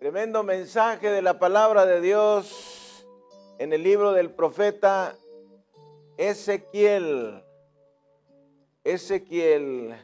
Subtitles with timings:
[0.00, 3.06] Tremendo mensaje de la palabra de Dios
[3.58, 5.14] en el libro del profeta
[6.16, 7.44] Ezequiel.
[8.82, 9.94] Ezequiel,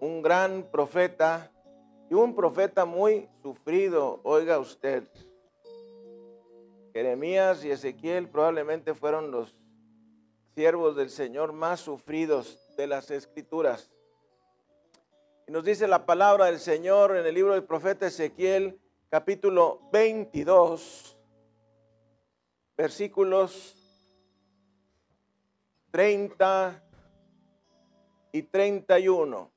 [0.00, 1.52] un gran profeta
[2.08, 5.04] y un profeta muy sufrido, oiga usted.
[6.94, 9.54] Jeremías y Ezequiel probablemente fueron los
[10.54, 13.90] siervos del Señor más sufridos de las escrituras.
[15.50, 18.78] Nos dice la palabra del Señor en el libro del profeta Ezequiel,
[19.08, 21.18] capítulo 22,
[22.76, 23.76] versículos
[25.90, 26.80] 30
[28.30, 29.50] y 31.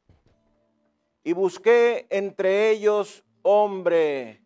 [1.26, 4.41] Y busqué entre ellos hombre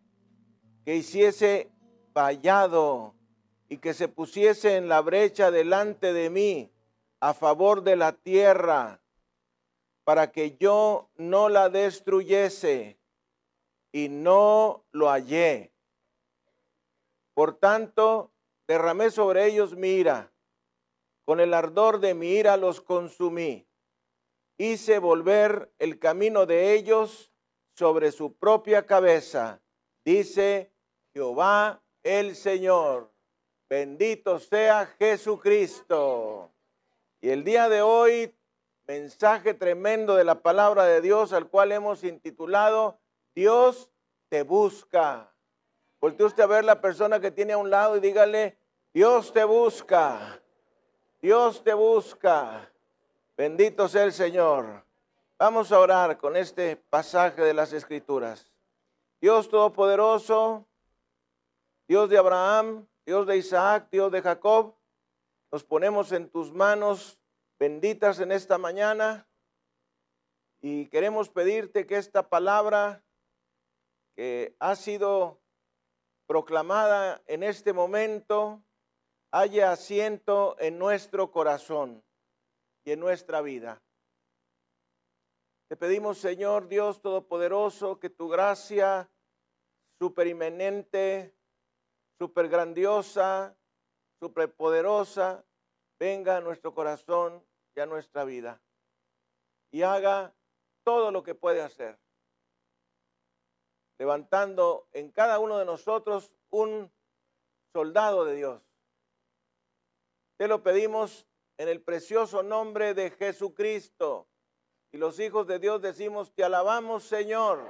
[0.84, 1.70] que hiciese
[2.12, 3.14] vallado
[3.70, 6.70] y que se pusiese en la brecha delante de mí
[7.20, 9.00] a favor de la tierra,
[10.08, 12.98] para que yo no la destruyese,
[13.92, 15.70] y no lo hallé.
[17.34, 18.32] Por tanto,
[18.66, 20.32] derramé sobre ellos mi ira,
[21.26, 23.68] con el ardor de mi ira los consumí.
[24.56, 27.30] Hice volver el camino de ellos
[27.74, 29.60] sobre su propia cabeza,
[30.06, 30.72] dice
[31.12, 33.12] Jehová el Señor.
[33.68, 36.50] Bendito sea Jesucristo.
[37.20, 38.37] Y el día de hoy,
[38.88, 42.98] mensaje tremendo de la palabra de Dios al cual hemos intitulado
[43.34, 43.90] Dios
[44.30, 45.30] te busca.
[46.00, 48.56] Voltee usted a ver la persona que tiene a un lado y dígale,
[48.94, 50.40] Dios te busca.
[51.20, 52.72] Dios te busca.
[53.36, 54.82] Bendito sea el Señor.
[55.38, 58.50] Vamos a orar con este pasaje de las Escrituras.
[59.20, 60.64] Dios Todopoderoso,
[61.86, 64.74] Dios de Abraham, Dios de Isaac, Dios de Jacob,
[65.52, 67.17] nos ponemos en tus manos
[67.58, 69.26] benditas en esta mañana
[70.60, 73.04] y queremos pedirte que esta palabra
[74.16, 75.40] que ha sido
[76.26, 78.62] proclamada en este momento
[79.32, 82.04] haya asiento en nuestro corazón
[82.84, 83.82] y en nuestra vida.
[85.68, 89.10] Te pedimos, Señor Dios Todopoderoso, que tu gracia
[90.00, 91.34] superimenente,
[92.18, 93.56] super grandiosa,
[94.20, 95.44] super poderosa,
[95.98, 97.44] venga a nuestro corazón
[97.86, 98.60] nuestra vida
[99.70, 100.34] y haga
[100.84, 101.98] todo lo que puede hacer,
[103.98, 106.90] levantando en cada uno de nosotros un
[107.72, 108.62] soldado de Dios.
[110.38, 111.26] Te lo pedimos
[111.58, 114.28] en el precioso nombre de Jesucristo.
[114.90, 117.60] Y los hijos de Dios decimos, te alabamos Señor.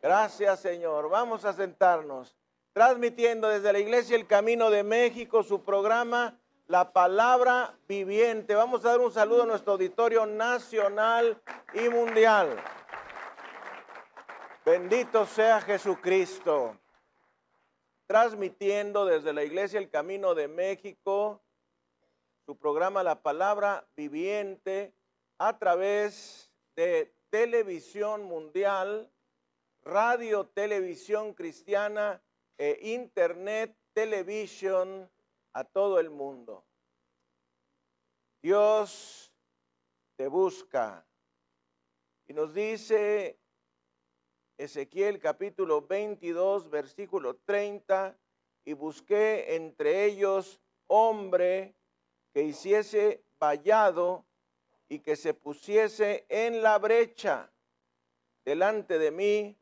[0.00, 1.10] Gracias Señor.
[1.10, 2.34] Vamos a sentarnos
[2.72, 6.39] transmitiendo desde la Iglesia El Camino de México su programa
[6.70, 8.54] La Palabra Viviente.
[8.54, 11.42] Vamos a dar un saludo a nuestro auditorio nacional
[11.74, 12.56] y mundial.
[14.64, 16.78] Bendito sea Jesucristo.
[18.06, 21.42] Transmitiendo desde la Iglesia El Camino de México
[22.46, 24.94] su programa La Palabra Viviente
[25.38, 29.10] a través de televisión mundial,
[29.82, 32.22] radio, televisión cristiana
[32.58, 35.10] e internet, televisión
[35.52, 36.64] a todo el mundo.
[38.42, 39.32] Dios
[40.16, 41.06] te busca.
[42.26, 43.38] Y nos dice
[44.56, 48.16] Ezequiel capítulo 22, versículo 30,
[48.64, 51.74] y busqué entre ellos hombre
[52.32, 54.26] que hiciese vallado
[54.88, 57.50] y que se pusiese en la brecha
[58.44, 59.58] delante de mí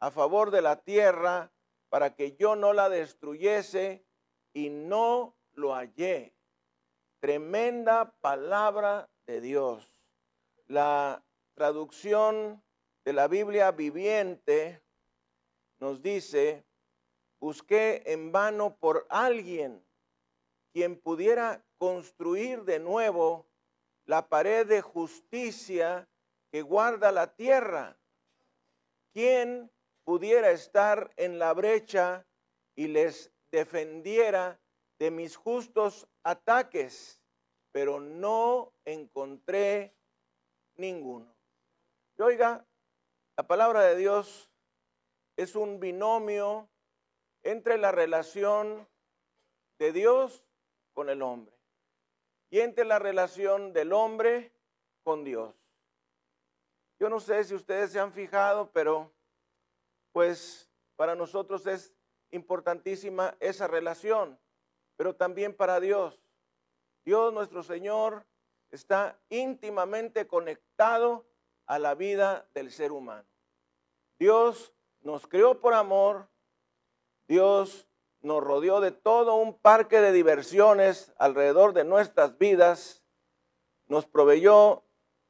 [0.00, 1.52] a favor de la tierra
[1.88, 4.03] para que yo no la destruyese
[4.54, 6.32] y no lo hallé.
[7.20, 9.86] Tremenda palabra de Dios.
[10.68, 11.22] La
[11.54, 12.62] traducción
[13.04, 14.80] de la Biblia viviente
[15.78, 16.64] nos dice,
[17.40, 19.84] busqué en vano por alguien
[20.72, 23.46] quien pudiera construir de nuevo
[24.06, 26.08] la pared de justicia
[26.50, 27.96] que guarda la tierra.
[29.12, 29.70] Quien
[30.04, 32.26] pudiera estar en la brecha
[32.74, 34.58] y les defendiera
[34.98, 37.20] de mis justos ataques,
[37.70, 39.94] pero no encontré
[40.74, 41.32] ninguno.
[42.18, 42.66] Y oiga,
[43.36, 44.50] la palabra de Dios
[45.36, 46.68] es un binomio
[47.44, 48.88] entre la relación
[49.78, 50.44] de Dios
[50.92, 51.54] con el hombre
[52.50, 54.52] y entre la relación del hombre
[55.04, 55.54] con Dios.
[56.98, 59.12] Yo no sé si ustedes se han fijado, pero
[60.12, 61.92] pues para nosotros es
[62.34, 64.38] importantísima esa relación,
[64.96, 66.20] pero también para Dios.
[67.04, 68.26] Dios nuestro Señor
[68.70, 71.24] está íntimamente conectado
[71.66, 73.26] a la vida del ser humano.
[74.18, 76.28] Dios nos creó por amor,
[77.28, 77.86] Dios
[78.20, 83.04] nos rodeó de todo un parque de diversiones alrededor de nuestras vidas,
[83.86, 84.82] nos proveyó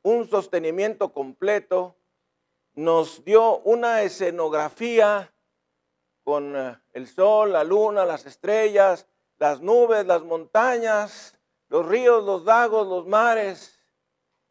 [0.02, 1.96] un sostenimiento completo,
[2.74, 5.33] nos dio una escenografía
[6.24, 9.06] con eh, el sol, la luna, las estrellas,
[9.38, 11.38] las nubes, las montañas,
[11.68, 13.78] los ríos, los lagos, los mares.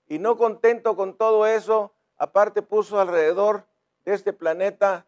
[0.08, 3.66] Y no contento con todo eso, aparte puso alrededor
[4.06, 5.06] de este planeta,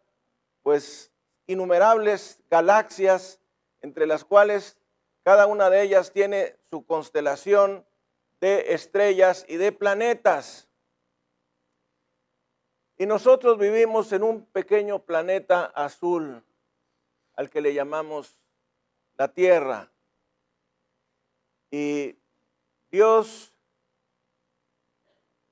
[0.64, 1.12] pues
[1.48, 3.40] innumerables galaxias,
[3.82, 4.78] entre las cuales
[5.24, 7.86] cada una de ellas tiene su constelación
[8.42, 10.68] de estrellas y de planetas.
[12.98, 16.45] Y nosotros vivimos en un pequeño planeta azul,
[17.36, 18.38] al que le llamamos
[19.18, 19.92] la Tierra.
[21.72, 22.18] Y
[22.92, 23.54] Dios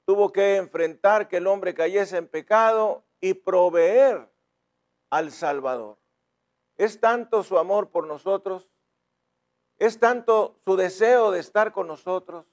[0.05, 4.29] tuvo que enfrentar que el hombre cayese en pecado y proveer
[5.09, 5.97] al Salvador.
[6.75, 8.69] Es tanto su amor por nosotros,
[9.77, 12.45] es tanto su deseo de estar con nosotros,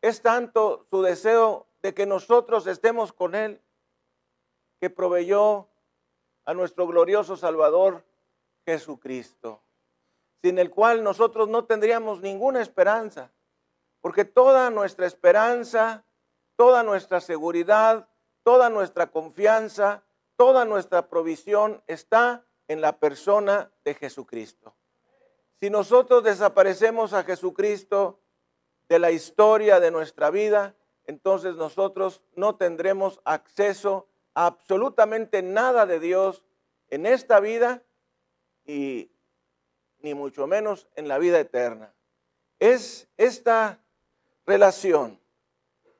[0.00, 3.60] es tanto su deseo de que nosotros estemos con Él,
[4.80, 5.68] que proveyó
[6.44, 8.04] a nuestro glorioso Salvador
[8.64, 9.60] Jesucristo,
[10.42, 13.30] sin el cual nosotros no tendríamos ninguna esperanza,
[14.00, 16.04] porque toda nuestra esperanza,
[16.56, 18.08] toda nuestra seguridad,
[18.42, 20.02] toda nuestra confianza,
[20.36, 24.74] toda nuestra provisión está en la persona de Jesucristo.
[25.60, 28.18] Si nosotros desaparecemos a Jesucristo
[28.88, 30.74] de la historia de nuestra vida,
[31.06, 36.42] entonces nosotros no tendremos acceso absolutamente nada de Dios
[36.90, 37.82] en esta vida
[38.64, 39.10] y
[40.00, 41.92] ni mucho menos en la vida eterna.
[42.58, 43.80] Es esta
[44.46, 45.20] relación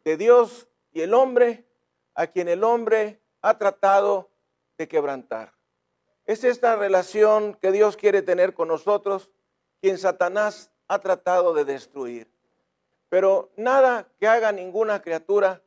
[0.04, 1.64] de Dios y el hombre
[2.14, 4.30] a quien el hombre ha tratado
[4.78, 5.52] de quebrantar.
[6.26, 9.30] Es esta relación que Dios quiere tener con nosotros,
[9.80, 12.30] quien Satanás ha tratado de destruir.
[13.08, 15.62] Pero nada que haga ninguna criatura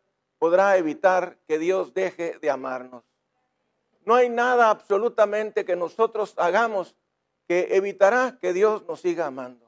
[0.46, 3.04] podrá evitar que Dios deje de amarnos.
[4.06, 6.96] No hay nada absolutamente que nosotros hagamos
[7.48, 9.66] que evitará que Dios nos siga amando.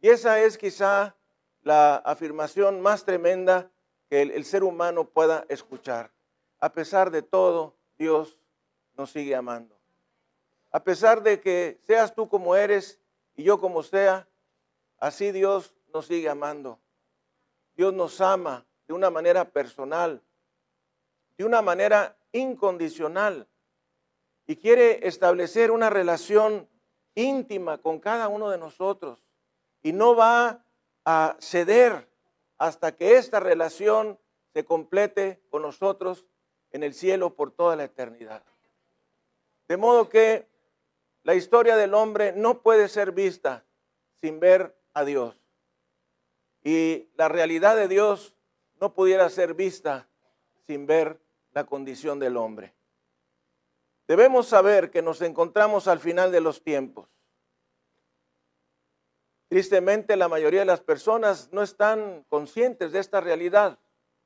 [0.00, 1.16] Y esa es quizá
[1.60, 3.70] la afirmación más tremenda
[4.08, 6.10] que el, el ser humano pueda escuchar.
[6.60, 8.38] A pesar de todo, Dios
[8.96, 9.76] nos sigue amando.
[10.72, 12.98] A pesar de que seas tú como eres
[13.36, 14.26] y yo como sea,
[14.98, 16.80] así Dios nos sigue amando.
[17.76, 20.20] Dios nos ama de una manera personal,
[21.38, 23.46] de una manera incondicional
[24.48, 26.68] y quiere establecer una relación
[27.14, 29.22] íntima con cada uno de nosotros
[29.84, 30.64] y no va
[31.04, 32.08] a ceder
[32.58, 34.18] hasta que esta relación
[34.54, 36.26] se complete con nosotros
[36.72, 38.42] en el cielo por toda la eternidad.
[39.68, 40.48] De modo que
[41.22, 43.62] la historia del hombre no puede ser vista
[44.20, 45.36] sin ver a Dios.
[46.64, 48.34] Y la realidad de Dios
[48.80, 50.08] no pudiera ser vista
[50.66, 51.20] sin ver
[51.52, 52.74] la condición del hombre.
[54.08, 57.08] Debemos saber que nos encontramos al final de los tiempos.
[59.48, 63.78] Tristemente, la mayoría de las personas no están conscientes de esta realidad,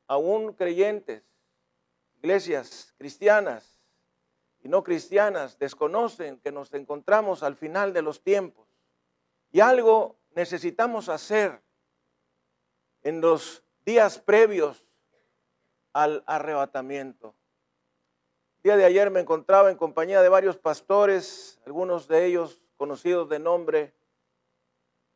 [0.07, 1.23] aún creyentes,
[2.19, 3.81] iglesias cristianas
[4.63, 8.69] y no cristianas desconocen que nos encontramos al final de los tiempos.
[9.51, 11.63] Y algo necesitamos hacer
[13.03, 14.85] en los días previos
[15.93, 17.35] al arrebatamiento.
[18.63, 23.29] El día de ayer me encontraba en compañía de varios pastores, algunos de ellos conocidos
[23.29, 23.95] de nombre,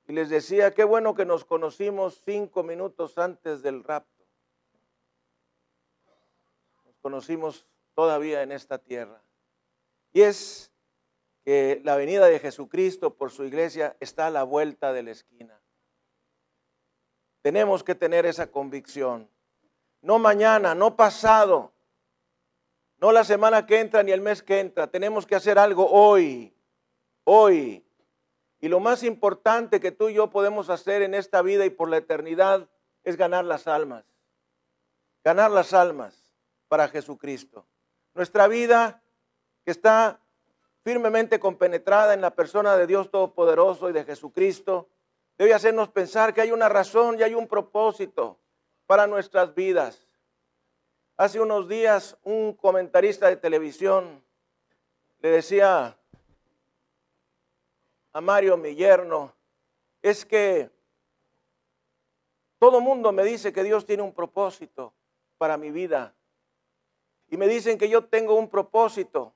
[0.07, 4.25] y les decía, qué bueno que nos conocimos cinco minutos antes del rapto.
[6.87, 9.23] Nos conocimos todavía en esta tierra.
[10.13, 10.73] Y es
[11.45, 15.58] que la venida de Jesucristo por su iglesia está a la vuelta de la esquina.
[17.42, 19.28] Tenemos que tener esa convicción.
[20.02, 21.73] No mañana, no pasado,
[22.99, 24.88] no la semana que entra ni el mes que entra.
[24.88, 26.52] Tenemos que hacer algo hoy,
[27.25, 27.85] hoy.
[28.61, 31.88] Y lo más importante que tú y yo podemos hacer en esta vida y por
[31.88, 32.68] la eternidad
[33.04, 34.04] es ganar las almas.
[35.23, 36.35] Ganar las almas
[36.66, 37.66] para Jesucristo.
[38.14, 39.00] Nuestra vida
[39.64, 40.21] que está
[40.83, 44.88] firmemente compenetrada en la persona de Dios Todopoderoso y de Jesucristo,
[45.38, 48.38] debe hacernos pensar que hay una razón y hay un propósito
[48.87, 50.09] para nuestras vidas.
[51.16, 54.23] Hace unos días un comentarista de televisión
[55.21, 55.97] le decía
[58.12, 59.33] a Mario, mi yerno,
[60.02, 60.71] es que
[62.59, 64.92] todo mundo me dice que Dios tiene un propósito
[65.38, 66.14] para mi vida.
[67.30, 69.35] y me dicen que yo tengo un propósito,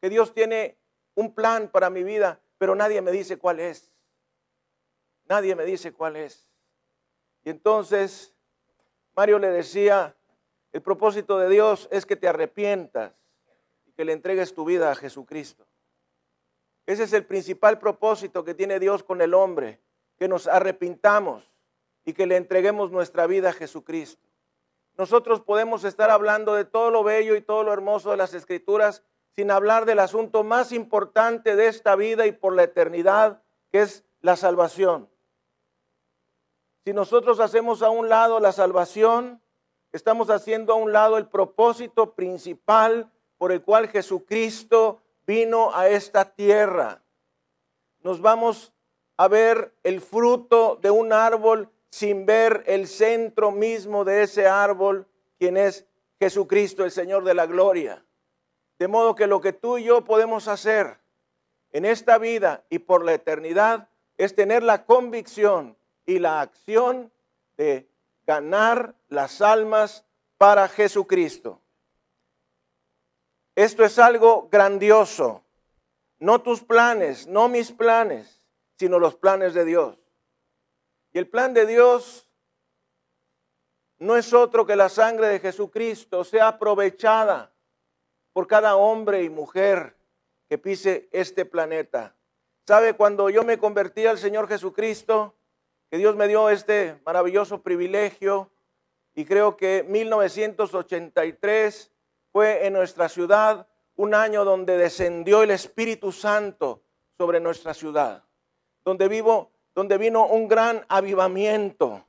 [0.00, 0.78] que Dios tiene
[1.16, 3.93] un plan para mi vida, pero nadie me dice cuál es.
[5.28, 6.48] Nadie me dice cuál es.
[7.44, 8.34] Y entonces
[9.16, 10.16] Mario le decía,
[10.72, 13.12] el propósito de Dios es que te arrepientas
[13.86, 15.66] y que le entregues tu vida a Jesucristo.
[16.86, 19.80] Ese es el principal propósito que tiene Dios con el hombre,
[20.18, 21.50] que nos arrepintamos
[22.04, 24.26] y que le entreguemos nuestra vida a Jesucristo.
[24.96, 29.02] Nosotros podemos estar hablando de todo lo bello y todo lo hermoso de las escrituras
[29.30, 34.04] sin hablar del asunto más importante de esta vida y por la eternidad, que es
[34.20, 35.08] la salvación.
[36.84, 39.40] Si nosotros hacemos a un lado la salvación,
[39.92, 46.34] estamos haciendo a un lado el propósito principal por el cual Jesucristo vino a esta
[46.34, 47.02] tierra.
[48.02, 48.74] Nos vamos
[49.16, 55.06] a ver el fruto de un árbol sin ver el centro mismo de ese árbol,
[55.38, 55.86] quien es
[56.20, 58.04] Jesucristo, el Señor de la gloria.
[58.78, 60.98] De modo que lo que tú y yo podemos hacer
[61.72, 63.88] en esta vida y por la eternidad
[64.18, 67.12] es tener la convicción y la acción
[67.56, 67.88] de
[68.26, 70.04] ganar las almas
[70.38, 71.60] para Jesucristo.
[73.54, 75.42] Esto es algo grandioso.
[76.18, 78.46] No tus planes, no mis planes,
[78.78, 79.98] sino los planes de Dios.
[81.12, 82.26] Y el plan de Dios
[83.98, 87.52] no es otro que la sangre de Jesucristo sea aprovechada
[88.32, 89.96] por cada hombre y mujer
[90.48, 92.16] que pise este planeta.
[92.66, 92.94] ¿Sabe?
[92.94, 95.34] Cuando yo me convertí al Señor Jesucristo,
[95.94, 98.50] que Dios me dio este maravilloso privilegio,
[99.14, 101.92] y creo que 1983
[102.32, 106.82] fue en nuestra ciudad un año donde descendió el Espíritu Santo
[107.16, 108.24] sobre nuestra ciudad,
[108.84, 112.04] donde vivo, donde vino un gran avivamiento.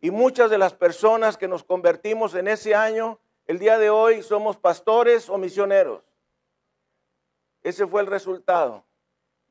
[0.00, 4.22] Y muchas de las personas que nos convertimos en ese año, el día de hoy
[4.22, 6.02] somos pastores o misioneros.
[7.62, 8.86] Ese fue el resultado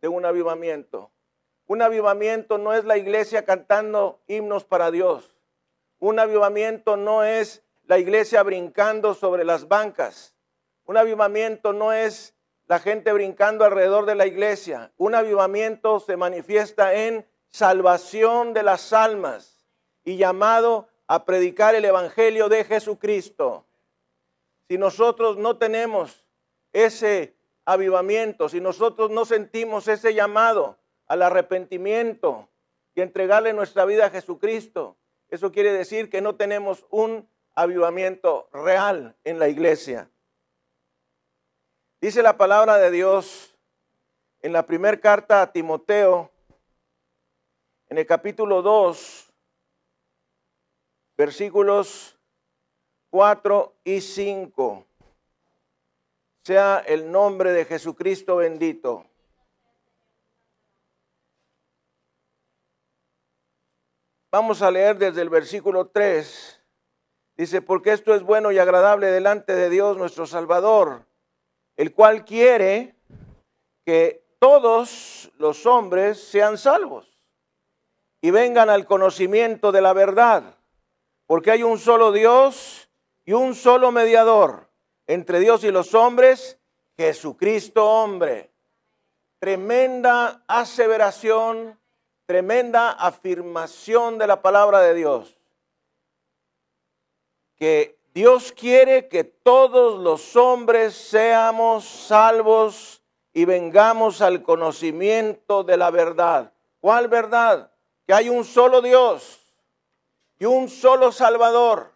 [0.02, 1.12] de un avivamiento.
[1.72, 5.38] Un avivamiento no es la iglesia cantando himnos para Dios.
[6.00, 10.36] Un avivamiento no es la iglesia brincando sobre las bancas.
[10.84, 12.36] Un avivamiento no es
[12.68, 14.92] la gente brincando alrededor de la iglesia.
[14.98, 19.66] Un avivamiento se manifiesta en salvación de las almas
[20.04, 23.66] y llamado a predicar el Evangelio de Jesucristo.
[24.68, 26.26] Si nosotros no tenemos
[26.74, 30.81] ese avivamiento, si nosotros no sentimos ese llamado
[31.12, 32.48] al arrepentimiento
[32.96, 34.96] y entregarle nuestra vida a Jesucristo,
[35.28, 40.10] eso quiere decir que no tenemos un avivamiento real en la iglesia.
[42.00, 43.54] Dice la palabra de Dios
[44.40, 46.32] en la primera carta a Timoteo,
[47.90, 49.34] en el capítulo 2,
[51.18, 52.18] versículos
[53.10, 54.86] 4 y 5.
[56.46, 59.11] Sea el nombre de Jesucristo bendito.
[64.32, 66.62] Vamos a leer desde el versículo 3
[67.42, 71.08] Dice, porque esto es bueno y agradable delante de Dios nuestro Salvador,
[71.76, 72.96] el cual quiere
[73.84, 77.18] que todos los hombres sean salvos
[78.22, 80.56] y vengan al conocimiento de la verdad,
[81.26, 82.92] porque hay un solo Dios
[83.26, 84.70] y un solo mediador
[85.08, 86.60] entre Dios y los hombres,
[86.96, 88.52] Jesucristo hombre.
[89.40, 91.81] Tremenda aseveración,
[92.26, 95.38] tremenda afirmación de la palabra de Dios
[97.62, 105.92] que Dios quiere que todos los hombres seamos salvos y vengamos al conocimiento de la
[105.92, 106.52] verdad.
[106.80, 107.70] ¿Cuál verdad?
[108.08, 109.46] Que hay un solo Dios
[110.40, 111.94] y un solo Salvador,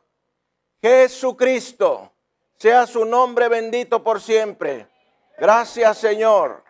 [0.83, 2.11] Jesucristo.
[2.59, 4.87] Sea su nombre bendito por siempre.
[5.39, 6.64] Gracias Señor.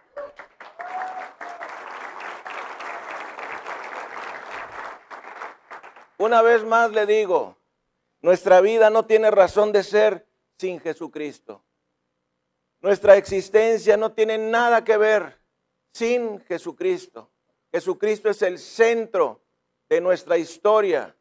[6.18, 7.58] Una vez más le digo,
[8.22, 10.26] nuestra vida no tiene razón de ser
[10.58, 11.64] sin Jesucristo.
[12.82, 15.38] Nuestra existencia no tiene nada que ver
[15.92, 17.30] sin Jesucristo.
[17.72, 19.42] Jesucristo es el centro
[19.90, 21.16] de nuestra historia.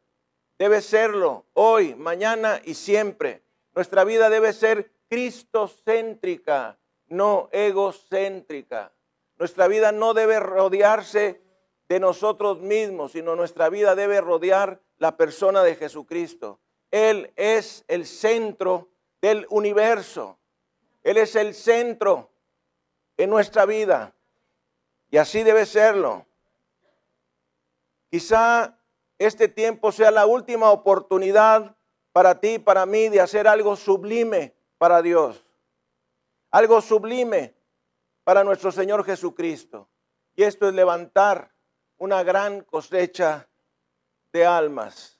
[0.57, 3.43] Debe serlo hoy, mañana y siempre.
[3.73, 8.93] Nuestra vida debe ser cristocéntrica, no egocéntrica.
[9.37, 11.41] Nuestra vida no debe rodearse
[11.89, 16.59] de nosotros mismos, sino nuestra vida debe rodear la persona de Jesucristo.
[16.91, 18.89] Él es el centro
[19.21, 20.39] del universo.
[21.03, 22.31] Él es el centro
[23.17, 24.15] en nuestra vida.
[25.09, 26.25] Y así debe serlo.
[28.09, 28.77] Quizá
[29.17, 31.75] este tiempo sea la última oportunidad
[32.11, 35.45] para ti para mí de hacer algo sublime para Dios,
[36.51, 37.55] algo sublime
[38.23, 39.89] para nuestro Señor Jesucristo.
[40.35, 41.53] Y esto es levantar
[41.97, 43.47] una gran cosecha
[44.35, 45.17] de almas.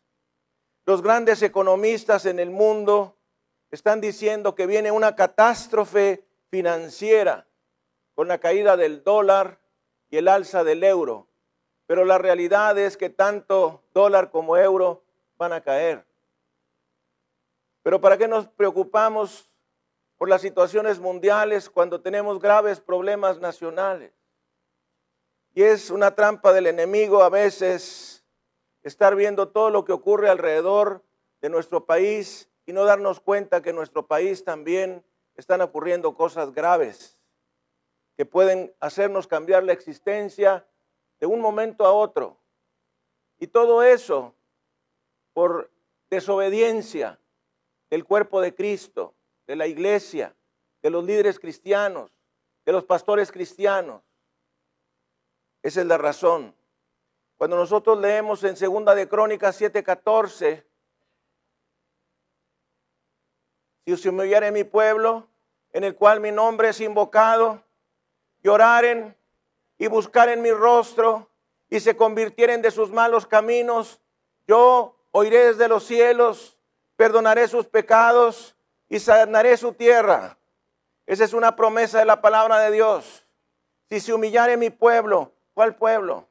[0.85, 3.15] Los grandes economistas en el mundo
[3.71, 7.47] están diciendo que viene una catástrofe financiera
[8.13, 9.57] con la caída del dólar
[10.09, 11.29] y el alza del euro.
[11.87, 15.01] Pero la realidad es que tanto dólar como euro
[15.37, 16.05] van a caer.
[17.83, 19.49] Pero ¿para qué nos preocupamos
[20.17, 24.11] por las situaciones mundiales cuando tenemos graves problemas nacionales?
[25.53, 28.14] Y es una trampa del enemigo a veces
[28.85, 31.03] estar viendo todo lo que ocurre alrededor
[31.41, 35.03] de nuestro país y no darnos cuenta que en nuestro país también
[35.35, 37.19] están ocurriendo cosas graves
[38.15, 40.65] que pueden hacernos cambiar la existencia
[41.19, 42.37] de un momento a otro.
[43.39, 44.33] Y todo eso
[45.33, 45.71] por
[46.09, 47.19] desobediencia
[47.89, 49.15] del cuerpo de Cristo,
[49.47, 50.35] de la iglesia,
[50.81, 52.11] de los líderes cristianos,
[52.65, 54.03] de los pastores cristianos.
[55.63, 56.55] Esa es la razón.
[57.37, 60.63] Cuando nosotros leemos en Segunda de Crónicas 7:14,
[63.85, 65.27] si se humillare mi pueblo,
[65.73, 67.61] en el cual mi nombre es invocado,
[68.41, 69.15] lloraren
[69.77, 71.29] y buscaren mi rostro
[71.69, 73.99] y se convirtieren de sus malos caminos,
[74.47, 76.57] yo oiré desde los cielos,
[76.95, 78.55] perdonaré sus pecados
[78.87, 80.37] y sanaré su tierra.
[81.05, 83.27] Esa es una promesa de la palabra de Dios.
[83.89, 86.27] Si se humillare mi pueblo, ¿cuál pueblo?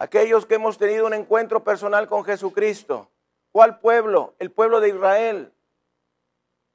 [0.00, 3.10] Aquellos que hemos tenido un encuentro personal con Jesucristo.
[3.50, 4.36] ¿Cuál pueblo?
[4.38, 5.52] El pueblo de Israel.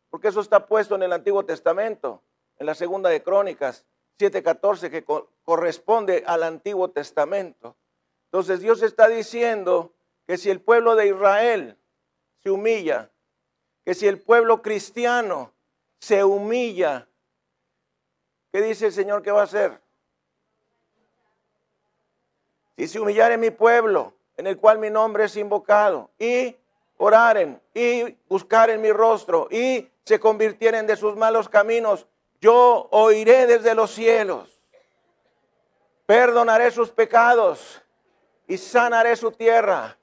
[0.10, 2.22] Porque eso está puesto en el Antiguo Testamento,
[2.60, 3.86] en la segunda de Crónicas
[4.20, 5.06] 7:14, que
[5.46, 7.78] corresponde al Antiguo Testamento.
[8.26, 9.94] Entonces Dios está diciendo
[10.28, 11.78] que si el pueblo de Israel
[12.42, 13.10] se humilla,
[13.86, 15.54] que si el pueblo cristiano
[16.00, 17.08] se humilla,
[18.52, 19.83] ¿qué dice el Señor que va a hacer?
[22.76, 26.56] Si se humillare mi pueblo, en el cual mi nombre es invocado, y
[26.98, 32.08] oraren, y buscaren mi rostro, y se convirtieren de sus malos caminos,
[32.42, 34.60] yo oiré desde los cielos,
[36.06, 37.82] perdonaré sus pecados
[38.48, 39.98] y sanaré su tierra.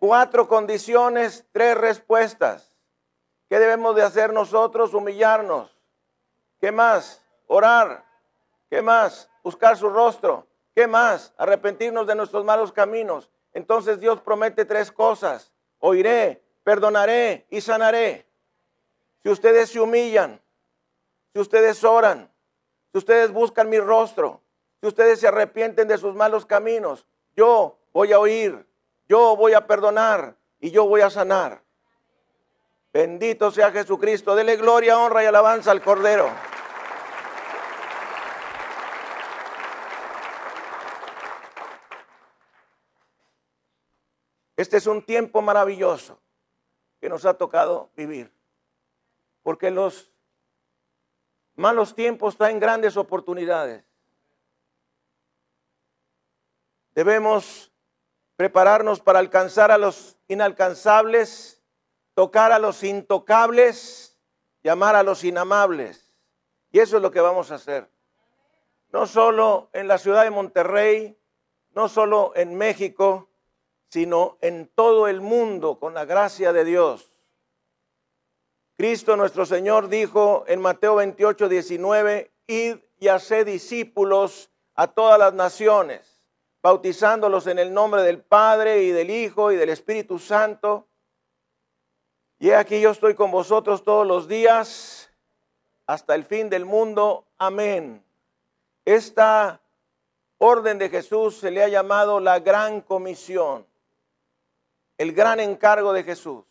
[0.00, 2.72] Cuatro condiciones, tres respuestas.
[3.48, 4.92] ¿Qué debemos de hacer nosotros?
[4.92, 5.76] Humillarnos.
[6.60, 7.24] ¿Qué más?
[7.46, 8.04] Orar.
[8.68, 9.30] ¿Qué más?
[9.44, 10.47] Buscar su rostro.
[10.78, 11.34] ¿Qué más?
[11.36, 13.28] Arrepentirnos de nuestros malos caminos.
[13.52, 15.52] Entonces Dios promete tres cosas.
[15.80, 18.28] Oiré, perdonaré y sanaré.
[19.20, 20.40] Si ustedes se humillan,
[21.32, 22.30] si ustedes oran,
[22.92, 24.40] si ustedes buscan mi rostro,
[24.80, 28.64] si ustedes se arrepienten de sus malos caminos, yo voy a oír,
[29.08, 31.60] yo voy a perdonar y yo voy a sanar.
[32.92, 34.36] Bendito sea Jesucristo.
[34.36, 36.30] Dele gloria, honra y alabanza al Cordero.
[44.58, 46.20] Este es un tiempo maravilloso
[47.00, 48.34] que nos ha tocado vivir,
[49.44, 50.10] porque los
[51.54, 53.84] malos tiempos traen grandes oportunidades.
[56.90, 57.70] Debemos
[58.34, 61.62] prepararnos para alcanzar a los inalcanzables,
[62.14, 64.18] tocar a los intocables,
[64.64, 66.16] llamar a los inamables.
[66.72, 67.88] Y eso es lo que vamos a hacer.
[68.88, 71.16] No solo en la ciudad de Monterrey,
[71.76, 73.27] no solo en México,
[73.88, 77.10] sino en todo el mundo con la gracia de Dios.
[78.76, 85.34] Cristo nuestro Señor dijo en Mateo 28, 19, id y haced discípulos a todas las
[85.34, 86.22] naciones,
[86.62, 90.86] bautizándolos en el nombre del Padre y del Hijo y del Espíritu Santo.
[92.38, 95.10] Y aquí yo estoy con vosotros todos los días
[95.86, 97.26] hasta el fin del mundo.
[97.38, 98.04] Amén.
[98.84, 99.60] Esta
[100.36, 103.66] orden de Jesús se le ha llamado la gran comisión
[104.98, 106.44] el gran encargo de Jesús.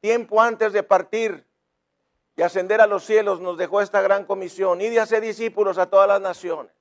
[0.00, 1.44] Tiempo antes de partir
[2.36, 5.86] y ascender a los cielos nos dejó esta gran comisión y de hacer discípulos a
[5.86, 6.72] todas las naciones.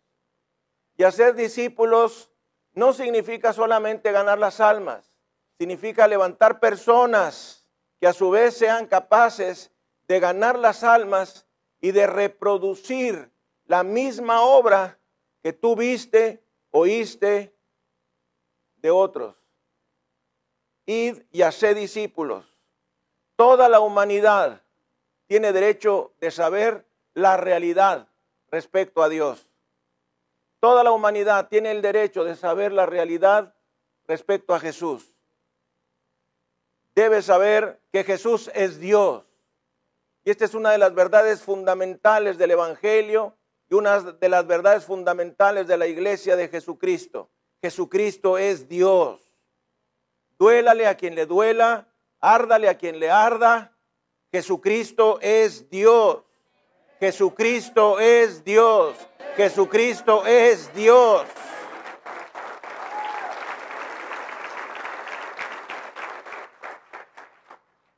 [0.95, 2.29] Y hacer discípulos
[2.73, 5.11] no significa solamente ganar las almas,
[5.57, 7.67] significa levantar personas
[7.99, 9.71] que a su vez sean capaces
[10.07, 11.47] de ganar las almas
[11.81, 13.31] y de reproducir
[13.65, 14.99] la misma obra
[15.41, 17.55] que tú viste, oíste
[18.75, 19.46] de otros
[20.87, 22.57] id y haced discípulos.
[23.35, 24.63] Toda la humanidad
[25.27, 28.07] tiene derecho de saber la realidad
[28.49, 29.47] respecto a Dios.
[30.59, 33.53] Toda la humanidad tiene el derecho de saber la realidad
[34.07, 35.13] respecto a Jesús.
[36.95, 39.23] Debe saber que Jesús es Dios
[40.23, 43.37] Y esta es una de las verdades fundamentales del Evangelio
[43.69, 47.29] y una de las verdades fundamentales de la iglesia de Jesucristo.
[47.61, 49.26] Jesucristo es Dios.
[50.39, 51.87] Duélale a quien le duela,
[52.19, 53.75] árdale a quien le arda.
[54.31, 56.23] Jesucristo es Dios.
[56.99, 58.95] Jesucristo es Dios.
[59.35, 61.25] Jesucristo es Dios.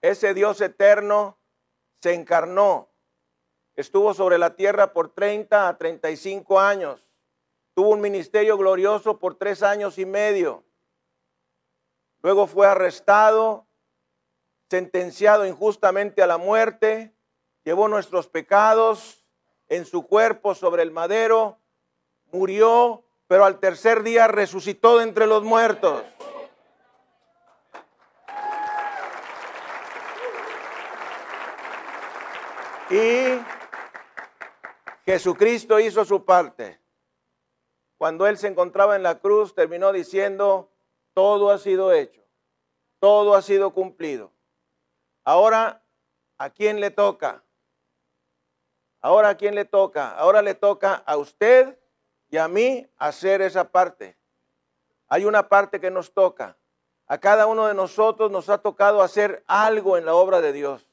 [0.02, 1.38] Ese Dios eterno
[2.02, 2.89] se encarnó,
[3.75, 7.06] estuvo sobre la tierra por 30 a 35 años,
[7.73, 10.63] tuvo un ministerio glorioso por tres años y medio,
[12.21, 13.65] luego fue arrestado,
[14.69, 17.13] sentenciado injustamente a la muerte,
[17.63, 19.23] llevó nuestros pecados
[19.67, 21.60] en su cuerpo sobre el madero,
[22.32, 26.03] murió, pero al tercer día resucitó de entre los muertos.
[32.89, 33.39] Y
[35.05, 36.79] Jesucristo hizo su parte.
[37.99, 40.71] Cuando Él se encontraba en la cruz, terminó diciendo,
[41.19, 42.21] todo ha sido hecho,
[42.97, 44.32] todo ha sido cumplido.
[45.25, 45.84] Ahora,
[46.38, 47.43] ¿a quién le toca?
[49.01, 50.12] Ahora, ¿a quién le toca?
[50.12, 51.77] Ahora le toca a usted
[52.29, 54.15] y a mí hacer esa parte.
[55.10, 56.55] Hay una parte que nos toca.
[57.05, 60.88] A cada uno de nosotros nos ha tocado hacer algo en la obra de Dios.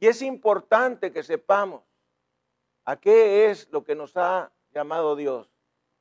[0.00, 1.82] Y es importante que sepamos
[2.86, 5.50] a qué es lo que nos ha llamado Dios.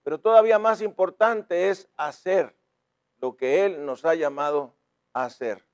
[0.02, 2.56] Pero todavía más importante es hacer
[3.24, 4.74] lo que Él nos ha llamado
[5.14, 5.66] a hacer.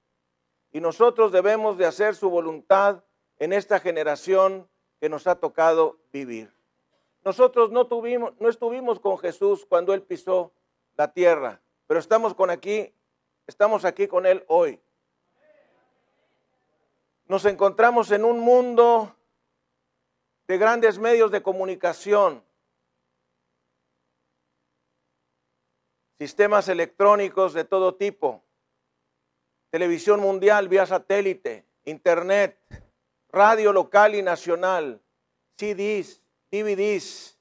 [0.72, 3.04] Y nosotros debemos de hacer su voluntad
[3.40, 4.70] en esta generación
[5.02, 6.54] que nos ha tocado vivir.
[7.26, 10.52] Nosotros no, tuvimos, no estuvimos con Jesús cuando Él pisó
[10.96, 12.94] la tierra, pero estamos con aquí,
[13.48, 14.80] estamos aquí con Él hoy.
[17.26, 19.16] Nos encontramos en un mundo
[20.48, 22.44] de grandes medios de comunicación,
[26.20, 28.44] sistemas electrónicos de todo tipo,
[29.72, 32.60] televisión mundial vía satélite, internet,
[33.32, 35.02] radio local y nacional,
[35.58, 37.40] CDs, DVDs.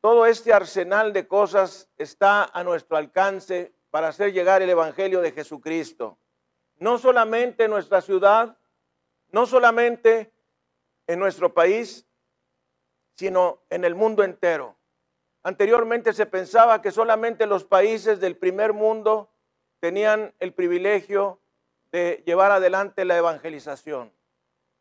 [0.00, 5.32] Todo este arsenal de cosas está a nuestro alcance para hacer llegar el Evangelio de
[5.32, 6.18] Jesucristo
[6.80, 8.56] no solamente en nuestra ciudad,
[9.30, 10.32] no solamente
[11.06, 12.06] en nuestro país,
[13.16, 14.77] sino en el mundo entero.
[15.48, 19.30] Anteriormente se pensaba que solamente los países del primer mundo
[19.80, 21.40] tenían el privilegio
[21.90, 24.12] de llevar adelante la evangelización.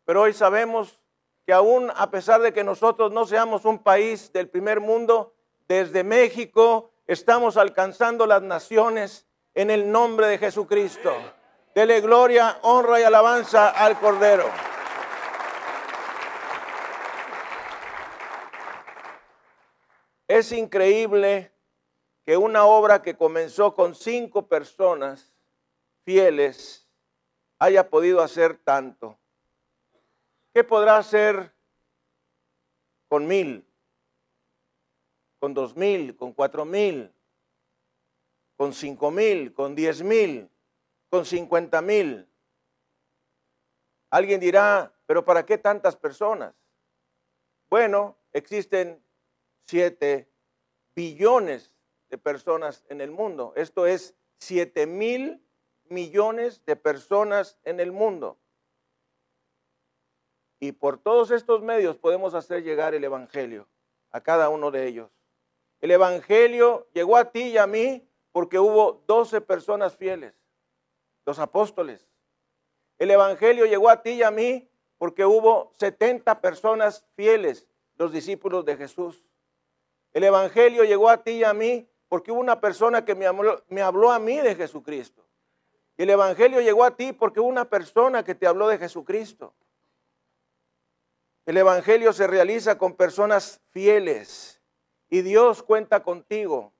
[0.03, 0.99] Pero hoy sabemos
[1.45, 5.33] que aún a pesar de que nosotros no seamos un país del primer mundo,
[5.69, 11.13] desde México estamos alcanzando las naciones en el nombre de Jesucristo.
[11.75, 14.43] Dele gloria, honra y alabanza al Cordero.
[20.27, 21.51] Es increíble
[22.25, 25.33] que una obra que comenzó con cinco personas
[26.03, 26.87] fieles
[27.59, 29.17] haya podido hacer tanto.
[30.53, 31.53] ¿Qué podrá hacer
[33.07, 33.65] con mil,
[35.39, 37.13] con dos mil, con cuatro mil,
[38.57, 40.49] con cinco mil, con diez mil?
[41.09, 42.27] con 50 mil.
[44.09, 46.53] Alguien dirá, pero ¿para qué tantas personas?
[47.69, 49.03] Bueno, existen
[49.67, 50.29] 7
[50.95, 51.71] billones
[52.09, 53.53] de personas en el mundo.
[53.55, 55.43] Esto es 7 mil
[55.85, 58.37] millones de personas en el mundo.
[60.59, 63.67] Y por todos estos medios podemos hacer llegar el Evangelio
[64.11, 65.11] a cada uno de ellos.
[65.81, 70.33] El Evangelio llegó a ti y a mí porque hubo 12 personas fieles
[71.27, 72.07] los apóstoles.
[72.97, 78.63] El Evangelio llegó a ti y a mí porque hubo 70 personas fieles, los discípulos
[78.63, 79.26] de Jesús.
[80.17, 84.11] El Evangelio llegó a ti y a mí porque hubo una persona que me habló,
[84.11, 85.23] a mí de Jesucristo.
[85.95, 89.53] Y el Evangelio llegó a ti porque hubo una persona que te habló de Jesucristo.
[91.45, 94.59] El Evangelio se realiza con personas fieles
[95.07, 96.73] y Dios cuenta contigo.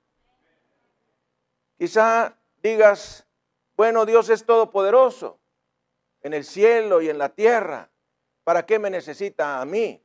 [1.78, 3.28] Quizá digas,
[3.76, 5.38] bueno, Dios es todopoderoso
[6.24, 7.92] en el cielo y en la tierra.
[8.44, 10.04] ¿Para qué me necesita a mí?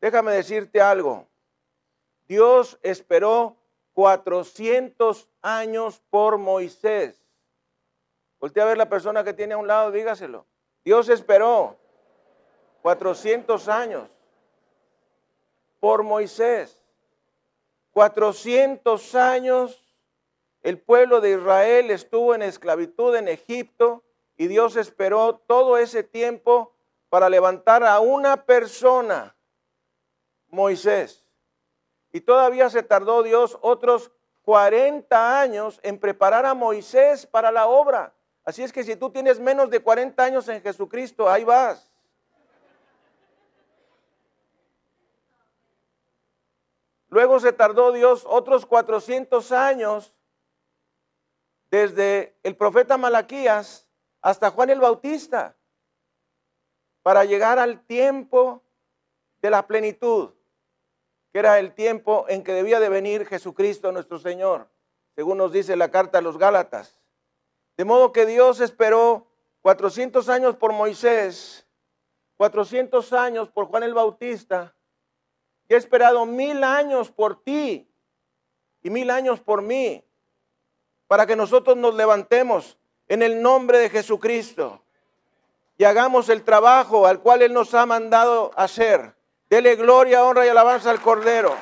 [0.00, 1.28] Déjame decirte algo.
[2.34, 3.56] Dios esperó
[3.92, 7.24] 400 años por Moisés.
[8.40, 10.44] Voltea a ver la persona que tiene a un lado, dígaselo.
[10.84, 11.76] Dios esperó
[12.82, 14.10] 400 años
[15.78, 16.82] por Moisés.
[17.92, 19.96] 400 años
[20.62, 24.02] el pueblo de Israel estuvo en esclavitud en Egipto
[24.36, 26.74] y Dios esperó todo ese tiempo
[27.10, 29.36] para levantar a una persona,
[30.48, 31.23] Moisés.
[32.14, 34.12] Y todavía se tardó Dios otros
[34.44, 38.14] 40 años en preparar a Moisés para la obra.
[38.44, 41.90] Así es que si tú tienes menos de 40 años en Jesucristo, ahí vas.
[47.08, 50.14] Luego se tardó Dios otros 400 años
[51.68, 53.88] desde el profeta Malaquías
[54.22, 55.56] hasta Juan el Bautista
[57.02, 58.62] para llegar al tiempo
[59.42, 60.30] de la plenitud,
[61.34, 64.68] que era el tiempo en que debía de venir Jesucristo nuestro Señor,
[65.16, 67.00] según nos dice la carta a los Gálatas.
[67.76, 69.26] De modo que Dios esperó
[69.62, 71.66] 400 años por Moisés,
[72.36, 74.76] 400 años por Juan el Bautista,
[75.68, 77.90] y ha esperado mil años por ti
[78.80, 80.04] y mil años por mí,
[81.08, 84.84] para que nosotros nos levantemos en el nombre de Jesucristo
[85.78, 89.16] y hagamos el trabajo al cual Él nos ha mandado hacer.
[89.54, 91.56] Dele gloria, honra y alabanza al Cordero.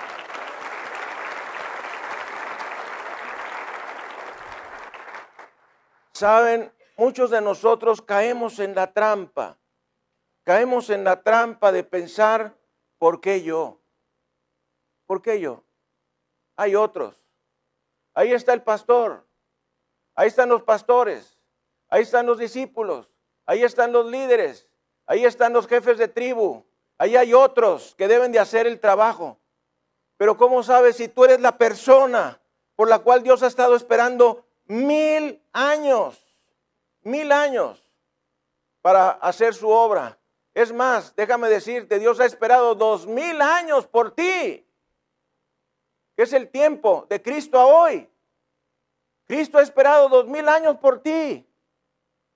[6.15, 9.59] Saben, muchos de nosotros caemos en la trampa.
[10.43, 12.57] Caemos en la trampa de pensar,
[12.97, 13.83] ¿por qué yo?
[15.05, 15.63] ¿Por qué yo?
[16.57, 17.23] Hay otros.
[18.15, 19.27] Ahí está el pastor.
[20.15, 21.39] Ahí están los pastores.
[21.91, 23.11] Ahí están los discípulos.
[23.45, 24.67] Ahí están los líderes.
[25.05, 26.65] Ahí están los jefes de tribu.
[27.03, 29.37] Ahí hay otros que deben de hacer el trabajo.
[30.17, 32.41] Pero ¿cómo sabes si tú eres la persona
[32.77, 36.25] por la cual Dios ha estado esperando mil años,
[37.01, 37.83] mil años
[38.83, 40.17] para hacer su obra.
[40.55, 44.65] Es más, déjame decirte, Dios ha esperado dos mil años por ti,
[46.15, 48.09] que es el tiempo de Cristo a hoy.
[49.27, 51.45] Cristo ha esperado dos mil años por ti,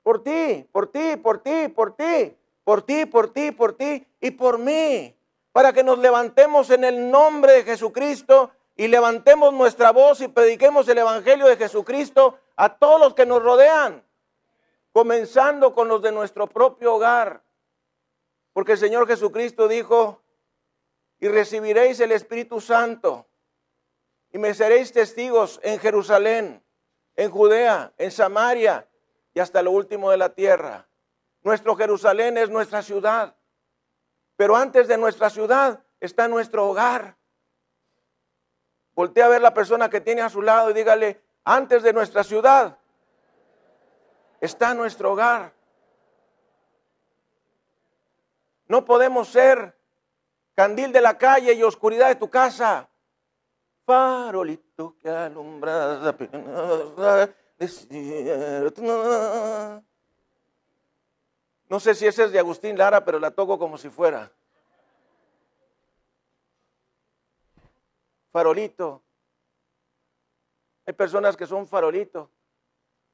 [0.02, 4.32] por ti, por ti, por ti, por ti, por ti, por ti, por ti y
[4.32, 5.16] por mí,
[5.52, 10.88] para que nos levantemos en el nombre de Jesucristo y levantemos nuestra voz y prediquemos
[10.88, 14.04] el Evangelio de Jesucristo a todos los que nos rodean,
[14.90, 17.44] comenzando con los de nuestro propio hogar.
[18.52, 20.20] Porque el Señor Jesucristo dijo,
[21.20, 23.28] y recibiréis el Espíritu Santo,
[24.32, 26.64] y me seréis testigos en Jerusalén,
[27.14, 28.88] en Judea, en Samaria
[29.34, 30.88] y hasta lo último de la tierra.
[31.46, 33.36] Nuestro Jerusalén es nuestra ciudad,
[34.34, 37.16] pero antes de nuestra ciudad está nuestro hogar.
[38.96, 42.24] Voltea a ver la persona que tiene a su lado y dígale, antes de nuestra
[42.24, 42.76] ciudad
[44.40, 45.52] está nuestro hogar.
[48.66, 49.78] No podemos ser
[50.56, 52.88] candil de la calle y oscuridad de tu casa.
[53.84, 56.12] Farolito que alumbra
[61.68, 64.30] No sé si ese es de Agustín Lara, pero la toco como si fuera.
[68.36, 69.02] farolito.
[70.84, 72.30] Hay personas que son farolito.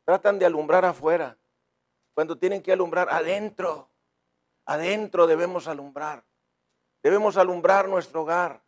[0.04, 1.38] Tratan de alumbrar afuera.
[2.12, 3.88] Cuando tienen que alumbrar adentro.
[4.66, 6.24] Adentro debemos alumbrar.
[7.04, 8.62] Debemos alumbrar nuestro hogar.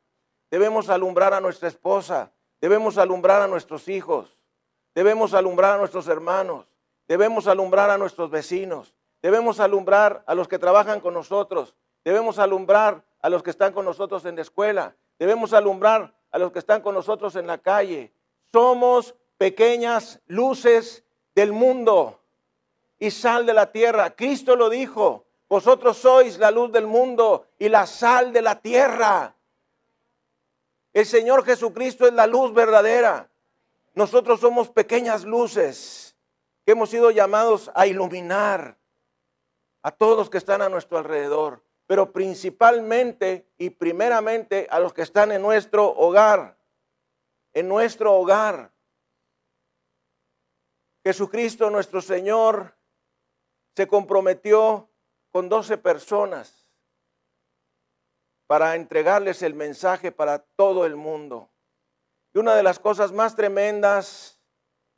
[0.49, 2.31] Debemos alumbrar a nuestra esposa.
[2.61, 4.38] Debemos alumbrar a nuestros hijos.
[4.94, 6.68] Debemos alumbrar a nuestros hermanos.
[7.09, 8.94] Debemos alumbrar a nuestros vecinos.
[9.25, 11.75] Debemos alumbrar a los que trabajan con nosotros.
[12.05, 14.95] Debemos alumbrar a los que están con nosotros en la escuela.
[15.19, 18.13] Debemos alumbrar a los que están con nosotros en la calle.
[18.53, 22.21] Somos pequeñas luces del mundo
[22.99, 24.11] y sal de la tierra.
[24.15, 29.35] Cristo lo dijo, vosotros sois la luz del mundo y la sal de la tierra.
[30.93, 33.31] El Señor Jesucristo es la luz verdadera.
[33.95, 36.15] Nosotros somos pequeñas luces
[36.67, 38.84] que hemos sido llamados a iluminar
[39.85, 45.03] a todos los que están a nuestro alrededor pero principalmente y primeramente a los que
[45.03, 46.57] están en nuestro hogar,
[47.53, 48.73] en nuestro hogar.
[51.05, 52.75] Jesucristo nuestro Señor
[53.77, 54.88] se comprometió
[55.31, 56.70] con doce personas
[58.47, 61.51] para entregarles el mensaje para todo el mundo.
[62.33, 64.40] Y una de las cosas más tremendas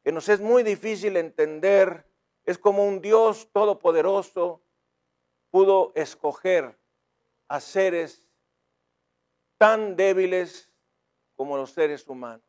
[0.05, 2.07] que nos es muy difícil entender
[2.45, 4.63] es como un Dios todopoderoso
[5.57, 6.79] pudo escoger
[7.49, 8.29] a seres
[9.57, 10.71] tan débiles
[11.35, 12.45] como los seres humanos.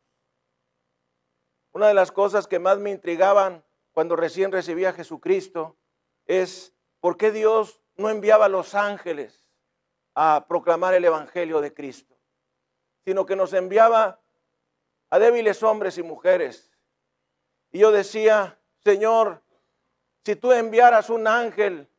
[1.72, 5.78] Una de las cosas que más me intrigaban cuando recién recibía a Jesucristo
[6.26, 9.48] es por qué Dios no enviaba a los ángeles
[10.14, 12.18] a proclamar el Evangelio de Cristo,
[13.06, 14.20] sino que nos enviaba
[15.10, 16.70] a débiles hombres y mujeres.
[17.72, 19.42] Y yo decía, Señor,
[20.26, 21.90] si tú enviaras un ángel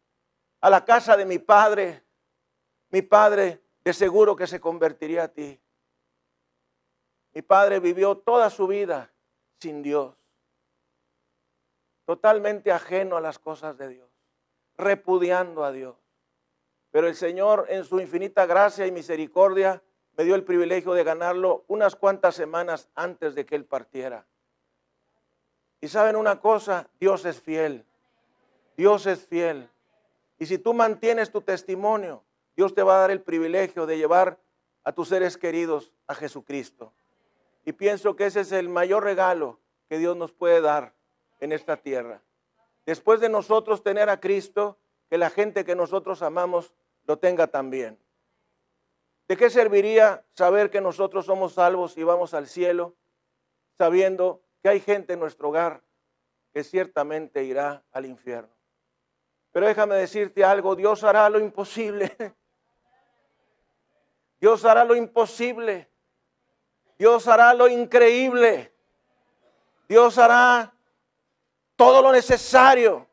[0.61, 2.03] a la casa de mi padre,
[2.91, 5.61] mi padre de seguro que se convertiría a ti.
[7.33, 9.13] Mi padre vivió toda su vida
[9.61, 10.15] sin Dios,
[12.05, 14.11] totalmente ajeno a las cosas de Dios,
[14.77, 15.97] repudiando a Dios.
[16.91, 19.83] Pero el Señor en su infinita gracia y misericordia
[20.17, 24.27] me dio el privilegio de ganarlo unas cuantas semanas antes de que Él partiera.
[25.81, 27.87] Y saben una cosa, Dios es fiel.
[28.77, 29.71] Dios es fiel.
[30.39, 32.25] Y si tú mantienes tu testimonio,
[32.57, 34.39] Dios te va a dar el privilegio de llevar
[34.85, 36.93] a tus seres queridos a Jesucristo.
[37.65, 40.95] Y pienso que ese es el mayor regalo que Dios nos puede dar
[41.41, 42.23] en esta tierra.
[42.87, 44.79] Después de nosotros tener a Cristo,
[45.11, 46.75] que la gente que nosotros amamos
[47.07, 47.99] lo tenga también.
[49.27, 52.95] ¿De qué serviría saber que nosotros somos salvos y vamos al cielo,
[53.77, 55.83] sabiendo que hay gente en nuestro hogar
[56.53, 58.58] que ciertamente irá al infierno?
[59.53, 62.15] Pero déjame decirte algo, Dios hará lo imposible.
[64.41, 65.89] Dios hará lo imposible.
[66.99, 68.73] Dios hará lo increíble.
[69.89, 70.73] Dios hará
[71.77, 73.07] todo lo necesario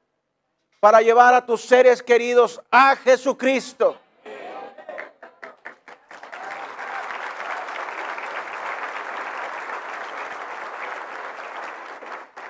[0.80, 3.98] para llevar a tus seres queridos a Jesucristo.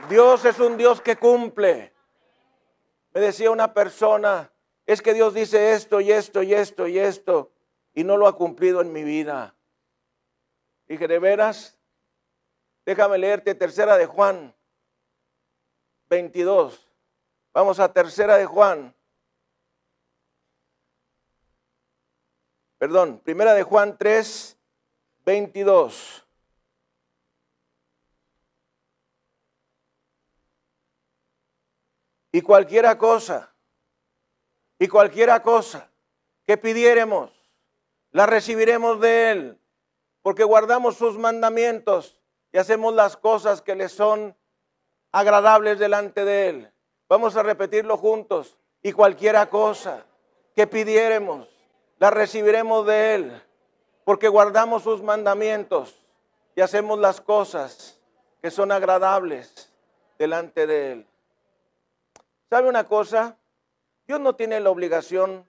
[0.09, 1.94] Dios es un Dios que cumple.
[3.15, 4.51] Me decía una persona,
[4.85, 7.53] es que Dios dice esto y esto y esto y esto
[7.93, 9.55] y no lo ha cumplido en mi vida.
[10.85, 11.79] Dije, ¿de veras?
[12.85, 14.53] Déjame leerte tercera de Juan
[16.09, 16.91] 22.
[17.53, 18.93] Vamos a tercera de Juan.
[22.77, 24.57] Perdón, primera de Juan 3,
[25.23, 26.24] 22.
[32.35, 33.55] Y cualquiera cosa,
[34.77, 35.89] y cualquiera cosa
[36.45, 37.31] que pidiéremos,
[38.11, 39.61] la recibiremos de Él,
[40.21, 42.19] porque guardamos sus mandamientos
[42.51, 44.35] y hacemos las cosas que le son
[45.13, 46.73] agradables delante de Él.
[47.07, 48.57] Vamos a repetirlo juntos.
[48.83, 50.05] Y cualquiera cosa
[50.57, 51.47] que pidiéremos,
[51.99, 53.43] la recibiremos de Él,
[54.03, 56.05] porque guardamos sus mandamientos
[56.53, 57.97] y hacemos las cosas
[58.41, 59.71] que son agradables
[60.19, 61.07] delante de Él.
[62.55, 63.35] ¿Sabe una cosa?
[64.07, 65.45] Dios no tiene la obligación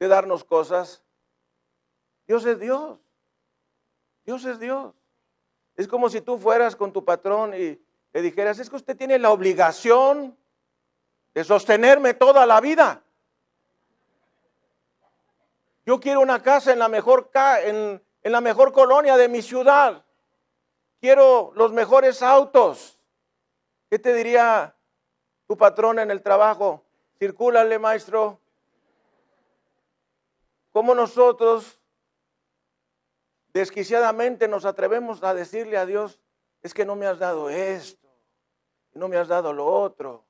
[0.00, 1.02] de darnos cosas.
[2.26, 2.98] Dios es Dios.
[4.24, 4.94] Dios es Dios.
[5.76, 7.78] Es como si tú fueras con tu patrón y
[8.14, 10.34] le dijeras, es que usted tiene la obligación
[11.34, 13.02] de sostenerme toda la vida.
[15.84, 17.30] Yo quiero una casa en la mejor,
[17.64, 20.02] en, en la mejor colonia de mi ciudad.
[21.02, 22.98] Quiero los mejores autos.
[23.90, 24.74] ¿Qué te diría
[25.48, 26.84] tu patrón en el trabajo?
[27.18, 28.38] Circúlale, maestro.
[30.70, 31.80] ¿Cómo nosotros
[33.52, 36.20] desquiciadamente nos atrevemos a decirle a Dios,
[36.62, 38.08] es que no me has dado esto,
[38.94, 40.28] no me has dado lo otro?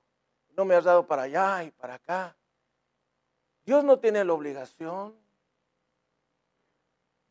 [0.59, 2.37] no me has dado para allá y para acá.
[3.65, 5.17] Dios no tiene la obligación.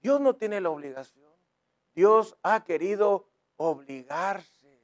[0.02, 1.30] Dios no tiene la obligación.
[1.94, 4.80] Dios ha querido obligarse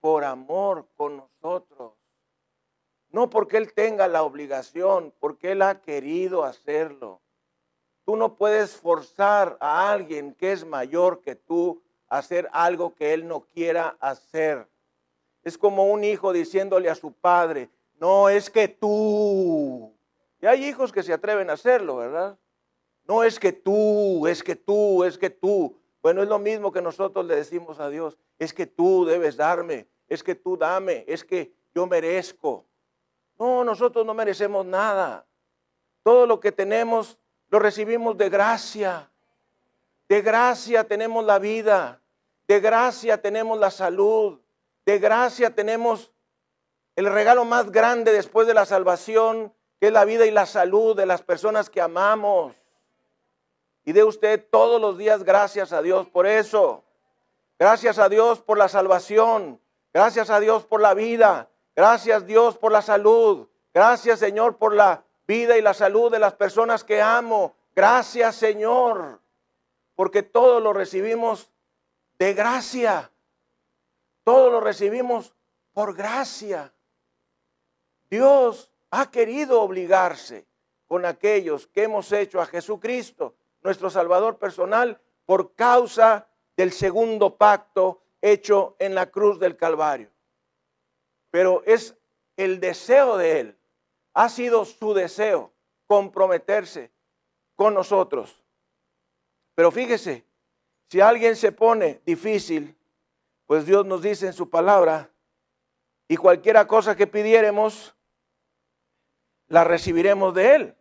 [0.00, 1.92] por amor con nosotros.
[3.10, 7.20] No porque Él tenga la obligación, porque Él ha querido hacerlo.
[8.04, 13.12] Tú no puedes forzar a alguien que es mayor que tú a hacer algo que
[13.12, 14.66] Él no quiera hacer.
[15.42, 19.94] Es como un hijo diciéndole a su padre, no es que tú.
[20.40, 22.38] Y hay hijos que se atreven a hacerlo, ¿verdad?
[23.06, 25.76] No es que tú, es que tú, es que tú.
[26.02, 28.18] Bueno, es lo mismo que nosotros le decimos a Dios.
[28.38, 32.67] Es que tú debes darme, es que tú dame, es que yo merezco.
[33.38, 35.24] No, nosotros no merecemos nada.
[36.02, 39.10] Todo lo que tenemos lo recibimos de gracia.
[40.08, 42.00] De gracia tenemos la vida.
[42.46, 44.40] De gracia tenemos la salud.
[44.84, 46.12] De gracia tenemos
[46.96, 50.96] el regalo más grande después de la salvación, que es la vida y la salud
[50.96, 52.56] de las personas que amamos.
[53.84, 56.82] Y de usted todos los días gracias a Dios por eso.
[57.58, 59.60] Gracias a Dios por la salvación.
[59.92, 61.48] Gracias a Dios por la vida.
[61.78, 63.46] Gracias Dios por la salud.
[63.72, 67.54] Gracias Señor por la vida y la salud de las personas que amo.
[67.72, 69.20] Gracias Señor.
[69.94, 71.52] Porque todo lo recibimos
[72.18, 73.12] de gracia.
[74.24, 75.36] Todo lo recibimos
[75.72, 76.72] por gracia.
[78.10, 80.48] Dios ha querido obligarse
[80.88, 86.26] con aquellos que hemos hecho a Jesucristo, nuestro Salvador personal, por causa
[86.56, 90.10] del segundo pacto hecho en la cruz del Calvario.
[91.30, 91.96] Pero es
[92.36, 93.58] el deseo de Él
[94.18, 95.52] ha sido su deseo
[95.86, 96.90] comprometerse
[97.54, 98.42] con nosotros.
[99.54, 100.24] Pero fíjese,
[100.88, 102.76] si alguien se pone difícil,
[103.46, 105.08] pues Dios nos dice en su palabra,
[106.08, 107.94] y cualquiera cosa que pidiéremos,
[109.46, 110.76] la recibiremos de Él.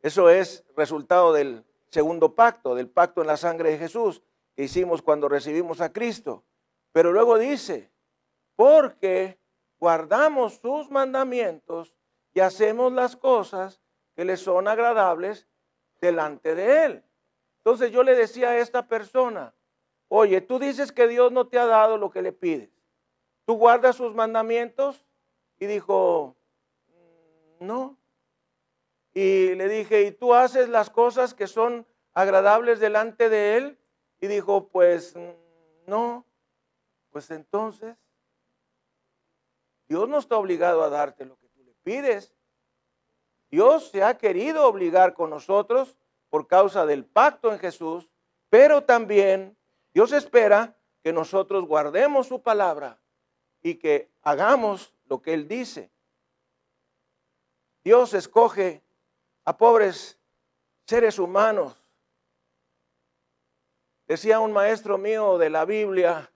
[0.00, 4.22] Eso es resultado del segundo pacto, del pacto en la sangre de Jesús
[4.56, 6.44] que hicimos cuando recibimos a Cristo.
[6.92, 7.90] Pero luego dice,
[8.62, 9.40] porque
[9.80, 11.96] guardamos sus mandamientos
[12.32, 13.82] y hacemos las cosas
[14.14, 15.48] que le son agradables
[16.00, 17.04] delante de Él.
[17.56, 19.52] Entonces yo le decía a esta persona,
[20.06, 22.70] oye, tú dices que Dios no te ha dado lo que le pides.
[23.46, 25.04] ¿Tú guardas sus mandamientos?
[25.58, 26.36] Y dijo,
[26.86, 27.98] mm, no.
[29.12, 31.84] Y le dije, ¿y tú haces las cosas que son
[32.14, 33.78] agradables delante de Él?
[34.20, 35.30] Y dijo, pues mm,
[35.88, 36.24] no.
[37.10, 37.96] Pues entonces,
[39.92, 42.34] Dios no está obligado a darte lo que tú le pides.
[43.50, 45.98] Dios se ha querido obligar con nosotros
[46.30, 48.08] por causa del pacto en Jesús,
[48.48, 49.54] pero también
[49.92, 53.02] Dios espera que nosotros guardemos su palabra
[53.60, 55.90] y que hagamos lo que Él dice.
[57.84, 58.82] Dios escoge
[59.44, 60.18] a pobres
[60.86, 61.76] seres humanos.
[64.06, 66.32] Decía un maestro mío de la Biblia,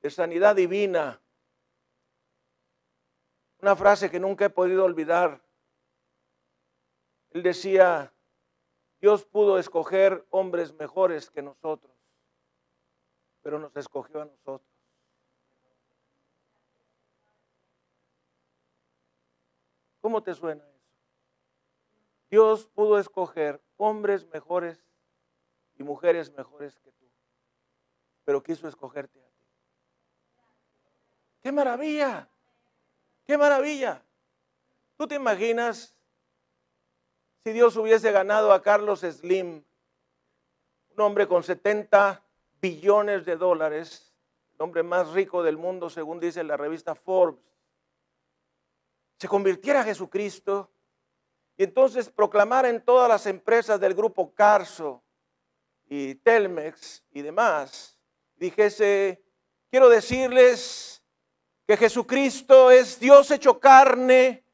[0.00, 1.20] de sanidad divina,
[3.64, 5.40] una frase que nunca he podido olvidar.
[7.30, 8.12] Él decía,
[9.00, 11.96] Dios pudo escoger hombres mejores que nosotros,
[13.40, 14.70] pero nos escogió a nosotros.
[20.02, 20.92] ¿Cómo te suena eso?
[22.28, 24.84] Dios pudo escoger hombres mejores
[25.78, 27.06] y mujeres mejores que tú,
[28.26, 29.46] pero quiso escogerte a ti.
[31.40, 32.28] ¡Qué maravilla!
[33.26, 34.02] ¡Qué maravilla!
[34.96, 35.96] ¿Tú te imaginas
[37.44, 39.62] si Dios hubiese ganado a Carlos Slim,
[40.90, 42.22] un hombre con 70
[42.60, 44.14] billones de dólares,
[44.54, 47.44] el hombre más rico del mundo según dice la revista Forbes,
[49.18, 50.70] se convirtiera a Jesucristo
[51.56, 55.02] y entonces proclamara en todas las empresas del grupo Carso
[55.86, 57.98] y Telmex y demás,
[58.36, 59.22] dijese,
[59.70, 61.03] quiero decirles
[61.66, 64.44] que Jesucristo es Dios hecho carne,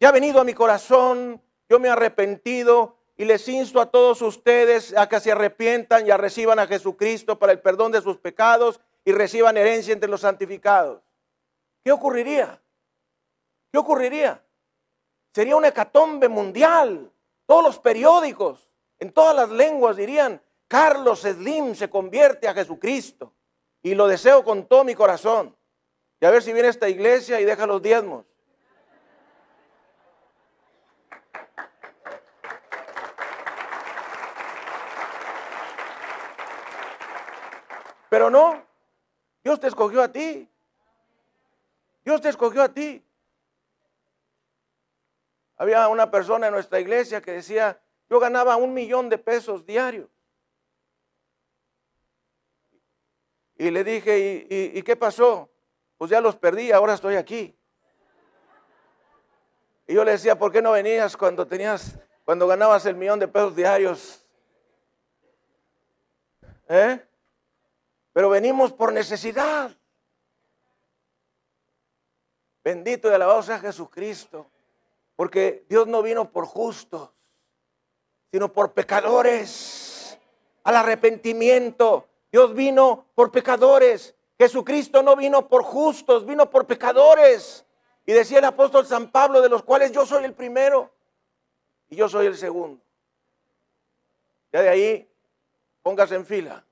[0.00, 4.22] ya ha venido a mi corazón, yo me he arrepentido y les insto a todos
[4.22, 8.18] ustedes a que se arrepientan y a reciban a Jesucristo para el perdón de sus
[8.18, 11.02] pecados y reciban herencia entre los santificados.
[11.84, 12.60] ¿Qué ocurriría?
[13.70, 14.42] ¿Qué ocurriría?
[15.34, 17.10] Sería una hecatombe mundial.
[17.46, 23.34] Todos los periódicos, en todas las lenguas dirían, Carlos Slim se convierte a Jesucristo.
[23.82, 25.54] Y lo deseo con todo mi corazón.
[26.24, 28.24] Y a ver si viene esta iglesia y deja los diezmos.
[38.08, 38.64] Pero no,
[39.42, 40.48] Dios te escogió a ti.
[42.06, 43.04] Dios te escogió a ti.
[45.58, 50.08] Había una persona en nuestra iglesia que decía, yo ganaba un millón de pesos diarios.
[53.58, 55.50] Y le dije, ¿y, qué pasó?
[55.98, 57.56] Pues ya los perdí, ahora estoy aquí.
[59.86, 63.28] Y yo le decía, ¿por qué no venías cuando tenías, cuando ganabas el millón de
[63.28, 64.24] pesos diarios?
[66.68, 67.00] ¿Eh?
[68.12, 69.76] Pero venimos por necesidad.
[72.62, 74.50] Bendito y alabado sea Jesucristo.
[75.16, 77.10] Porque Dios no vino por justos,
[78.32, 80.18] sino por pecadores.
[80.64, 82.08] Al arrepentimiento.
[82.32, 84.14] Dios vino por pecadores.
[84.38, 87.64] Jesucristo no vino por justos, vino por pecadores.
[88.06, 90.92] Y decía el apóstol San Pablo, de los cuales yo soy el primero
[91.88, 92.82] y yo soy el segundo.
[94.52, 95.10] Ya de ahí,
[95.82, 96.64] póngase en fila.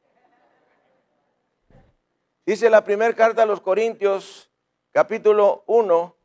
[2.44, 4.50] Dice la primera carta a los Corintios,
[4.90, 6.16] capítulo 1,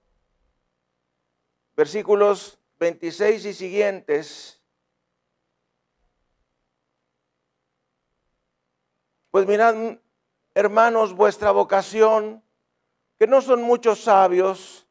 [1.76, 4.60] versículos 26 y siguientes.
[9.32, 9.76] Pues mirad,
[10.58, 12.44] hermanos, vuestra vocación,
[13.20, 14.88] que no son muchos sabios,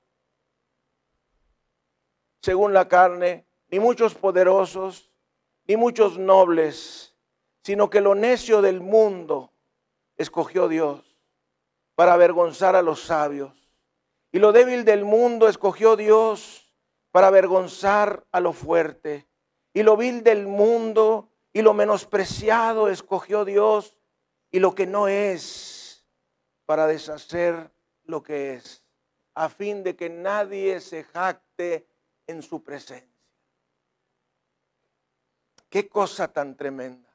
[2.40, 5.10] según la carne, ni muchos poderosos,
[5.66, 7.16] ni muchos nobles,
[7.64, 9.50] sino que lo necio del mundo
[10.16, 11.18] escogió Dios
[11.96, 13.52] para avergonzar a los sabios.
[14.30, 16.72] Y lo débil del mundo escogió Dios
[17.10, 19.26] para avergonzar a lo fuerte.
[19.74, 23.95] Y lo vil del mundo y lo menospreciado escogió Dios
[24.50, 26.04] y lo que no es
[26.64, 27.70] para deshacer
[28.04, 28.84] lo que es,
[29.34, 31.86] a fin de que nadie se jacte
[32.26, 33.08] en su presencia.
[35.68, 37.10] Qué cosa tan tremenda.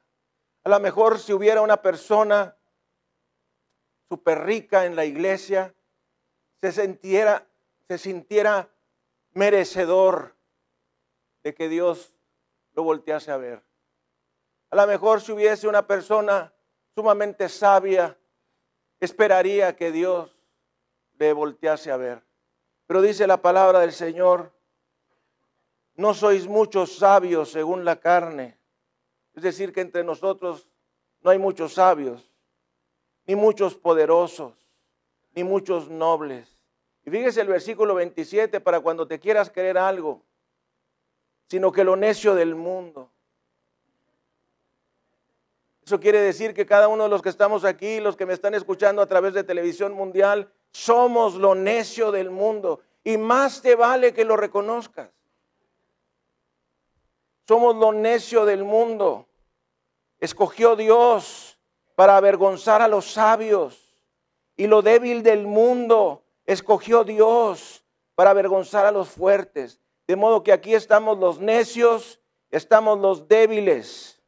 [0.64, 2.56] A lo mejor si hubiera una persona
[4.08, 5.74] súper rica en la iglesia,
[6.60, 7.46] se sintiera,
[7.88, 8.68] se sintiera
[9.32, 10.36] merecedor
[11.42, 12.14] de que Dios
[12.74, 13.62] lo voltease a ver.
[14.70, 16.52] A lo mejor si hubiese una persona
[16.94, 18.16] sumamente sabia,
[19.00, 20.36] esperaría que Dios
[21.18, 22.22] le voltease a ver.
[22.86, 24.52] Pero dice la palabra del Señor,
[25.94, 28.58] no sois muchos sabios según la carne.
[29.34, 30.68] Es decir, que entre nosotros
[31.22, 32.30] no hay muchos sabios,
[33.26, 34.54] ni muchos poderosos,
[35.34, 36.56] ni muchos nobles.
[37.04, 40.22] Y fíjese el versículo 27 para cuando te quieras creer algo,
[41.46, 43.11] sino que lo necio del mundo.
[45.84, 48.54] Eso quiere decir que cada uno de los que estamos aquí, los que me están
[48.54, 52.80] escuchando a través de televisión mundial, somos lo necio del mundo.
[53.04, 55.10] Y más te vale que lo reconozcas.
[57.48, 59.26] Somos lo necio del mundo.
[60.20, 61.58] Escogió Dios
[61.96, 63.96] para avergonzar a los sabios.
[64.56, 69.80] Y lo débil del mundo escogió Dios para avergonzar a los fuertes.
[70.06, 72.20] De modo que aquí estamos los necios,
[72.50, 74.21] estamos los débiles.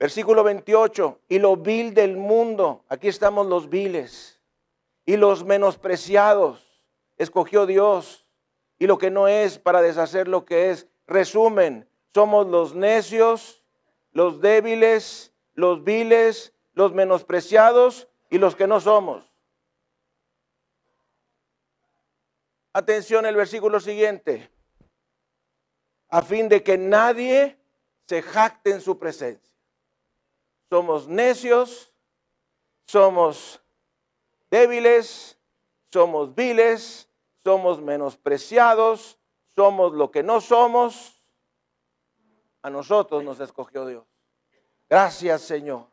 [0.00, 4.40] Versículo 28, y lo vil del mundo, aquí estamos los viles,
[5.04, 6.82] y los menospreciados,
[7.18, 8.26] escogió Dios,
[8.78, 10.88] y lo que no es para deshacer lo que es.
[11.06, 13.62] Resumen, somos los necios,
[14.12, 19.30] los débiles, los viles, los menospreciados y los que no somos.
[22.72, 24.50] Atención el versículo siguiente.
[26.08, 27.58] A fin de que nadie
[28.06, 29.49] se jacte en su presencia.
[30.70, 31.92] Somos necios,
[32.86, 33.60] somos
[34.52, 35.36] débiles,
[35.92, 37.08] somos viles,
[37.42, 39.18] somos menospreciados,
[39.56, 41.20] somos lo que no somos.
[42.62, 44.04] A nosotros nos escogió Dios.
[44.88, 45.88] Gracias Señor.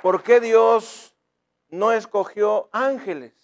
[0.00, 1.14] ¿Por qué Dios
[1.68, 3.34] no escogió ángeles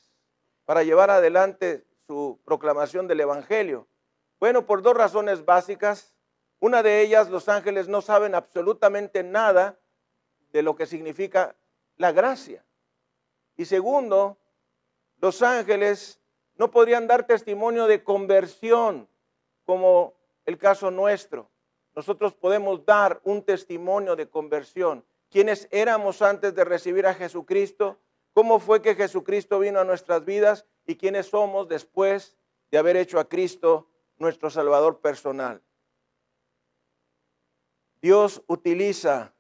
[0.65, 3.87] para llevar adelante su proclamación del Evangelio?
[4.41, 6.15] Bueno, por dos razones básicas.
[6.61, 9.79] Una de ellas, los ángeles no saben absolutamente nada
[10.53, 11.57] de lo que significa
[11.97, 12.65] la gracia.
[13.57, 14.39] Y segundo,
[15.21, 16.21] los ángeles
[16.57, 19.09] no podrían dar testimonio de conversión
[19.65, 20.15] como
[20.47, 21.51] el caso nuestro.
[21.95, 27.99] Nosotros podemos dar un testimonio de conversión quiénes éramos antes de recibir a Jesucristo,
[28.35, 32.37] cómo fue que Jesucristo vino a nuestras vidas y quiénes somos después
[32.71, 35.63] de haber hecho a Cristo nuestro Salvador personal.
[38.01, 39.35] Dios utiliza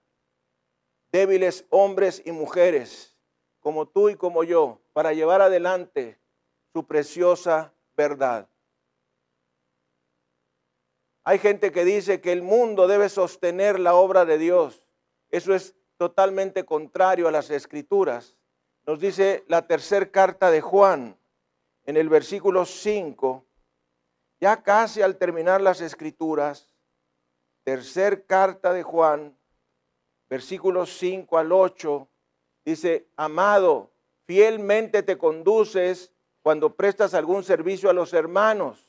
[1.12, 3.16] débiles hombres y mujeres
[3.61, 6.18] como tú y como yo para llevar adelante
[6.72, 8.49] su preciosa verdad.
[11.24, 14.84] Hay gente que dice que el mundo debe sostener la obra de Dios.
[15.30, 18.36] Eso es totalmente contrario a las escrituras.
[18.86, 21.18] Nos dice la tercera carta de Juan
[21.85, 23.45] en el versículo 5,
[24.41, 26.74] ya casi al terminar las escrituras,
[27.62, 29.37] tercer carta de Juan,
[30.28, 32.09] versículos 5 al 8,
[32.64, 33.93] dice, amado,
[34.26, 36.12] fielmente te conduces
[36.43, 38.89] cuando prestas algún servicio a los hermanos,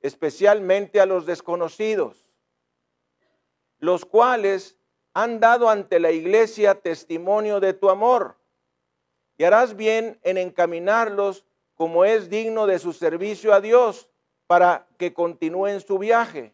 [0.00, 2.28] especialmente a los desconocidos,
[3.78, 4.76] los cuales
[5.14, 8.36] han dado ante la iglesia testimonio de tu amor.
[9.36, 11.44] Y harás bien en encaminarlos
[11.78, 14.10] como es digno de su servicio a Dios
[14.48, 16.52] para que continúen su viaje.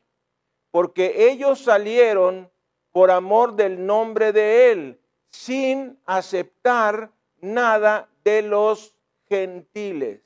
[0.70, 2.50] Porque ellos salieron
[2.92, 5.00] por amor del nombre de Él,
[5.30, 7.10] sin aceptar
[7.40, 8.94] nada de los
[9.26, 10.20] gentiles.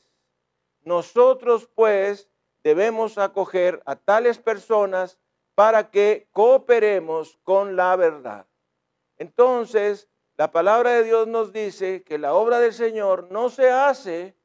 [0.83, 2.29] Nosotros pues
[2.65, 5.17] debemos acoger a tales personas
[5.55, 8.47] para que cooperemos con la verdad.
[9.17, 14.38] Entonces, la palabra de Dios nos dice que la obra del Señor no se hace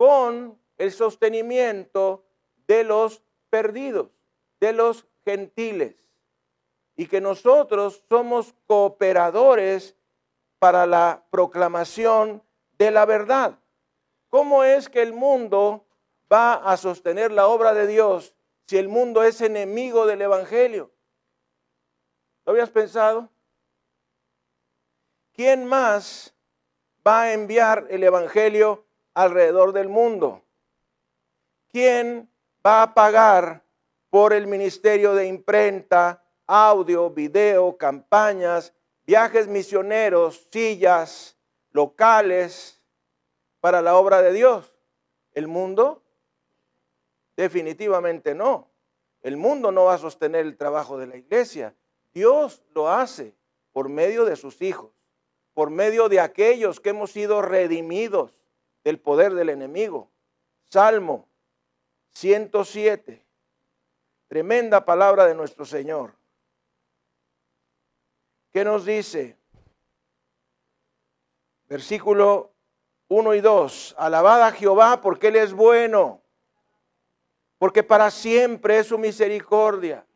[0.00, 2.24] con el sostenimiento
[2.66, 4.08] de los perdidos,
[4.58, 5.94] de los gentiles,
[6.96, 9.94] y que nosotros somos cooperadores
[10.58, 12.42] para la proclamación
[12.78, 13.58] de la verdad.
[14.30, 15.84] ¿Cómo es que el mundo
[16.32, 18.34] va a sostener la obra de Dios
[18.68, 20.92] si el mundo es enemigo del Evangelio?
[22.46, 23.28] ¿Lo habías pensado?
[25.34, 26.34] ¿Quién más
[27.06, 30.42] va a enviar el Evangelio alrededor del mundo?
[31.72, 32.30] ¿Quién
[32.64, 33.64] va a pagar
[34.10, 38.74] por el ministerio de imprenta, audio, video, campañas,
[39.06, 41.38] viajes misioneros, sillas,
[41.70, 42.82] locales
[43.60, 44.74] para la obra de Dios.
[45.32, 46.02] ¿El mundo?
[47.36, 48.68] Definitivamente no.
[49.22, 51.76] El mundo no va a sostener el trabajo de la iglesia.
[52.12, 53.34] Dios lo hace
[53.72, 54.90] por medio de sus hijos,
[55.54, 58.34] por medio de aquellos que hemos sido redimidos
[58.84, 60.10] del poder del enemigo.
[60.68, 61.28] Salmo
[62.14, 63.24] 107.
[64.28, 66.14] Tremenda palabra de nuestro Señor.
[68.52, 69.36] ¿Qué nos dice?
[71.68, 72.52] Versículo
[73.08, 73.94] 1 y 2.
[73.98, 76.22] Alabad a Jehová porque Él es bueno,
[77.58, 80.06] porque para siempre es su misericordia.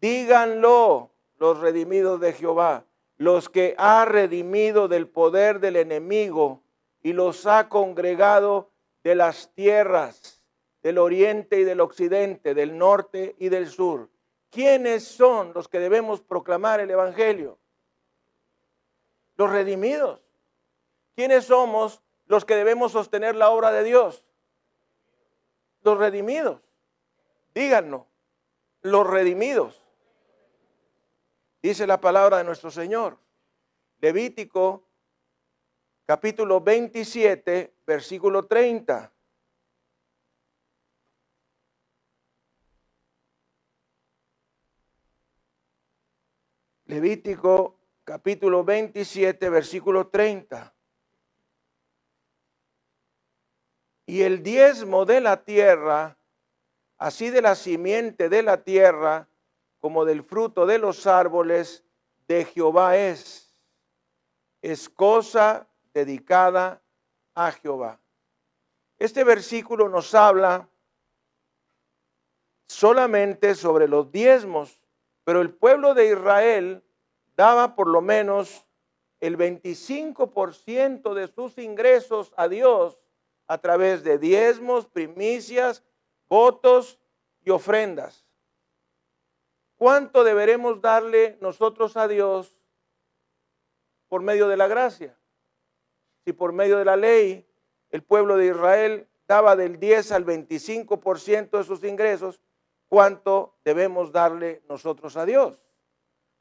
[0.00, 2.84] Díganlo los redimidos de Jehová,
[3.16, 6.62] los que ha redimido del poder del enemigo
[7.06, 8.72] y los ha congregado
[9.04, 10.42] de las tierras
[10.82, 14.10] del oriente y del occidente, del norte y del sur.
[14.50, 17.60] ¿Quiénes son los que debemos proclamar el Evangelio?
[19.36, 20.20] Los redimidos.
[21.14, 24.24] ¿Quiénes somos los que debemos sostener la obra de Dios?
[25.82, 26.60] Los redimidos.
[27.54, 28.02] Díganos,
[28.82, 29.80] los redimidos.
[31.62, 33.16] Dice la palabra de nuestro Señor.
[34.00, 34.85] Levítico
[36.06, 39.12] capítulo 27, versículo 30.
[46.84, 50.72] Levítico capítulo 27, versículo 30.
[54.06, 56.16] Y el diezmo de la tierra,
[56.98, 59.28] así de la simiente de la tierra,
[59.80, 61.84] como del fruto de los árboles,
[62.28, 63.52] de Jehová es.
[64.62, 66.82] Es cosa dedicada
[67.34, 67.98] a Jehová.
[68.98, 70.68] Este versículo nos habla
[72.68, 74.78] solamente sobre los diezmos,
[75.24, 76.84] pero el pueblo de Israel
[77.34, 78.66] daba por lo menos
[79.20, 83.00] el 25% de sus ingresos a Dios
[83.46, 85.82] a través de diezmos, primicias,
[86.28, 86.98] votos
[87.40, 88.26] y ofrendas.
[89.76, 92.54] ¿Cuánto deberemos darle nosotros a Dios
[94.08, 95.18] por medio de la gracia?
[96.26, 97.46] Si por medio de la ley
[97.90, 102.40] el pueblo de Israel daba del 10 al 25% de sus ingresos,
[102.88, 105.62] ¿cuánto debemos darle nosotros a Dios?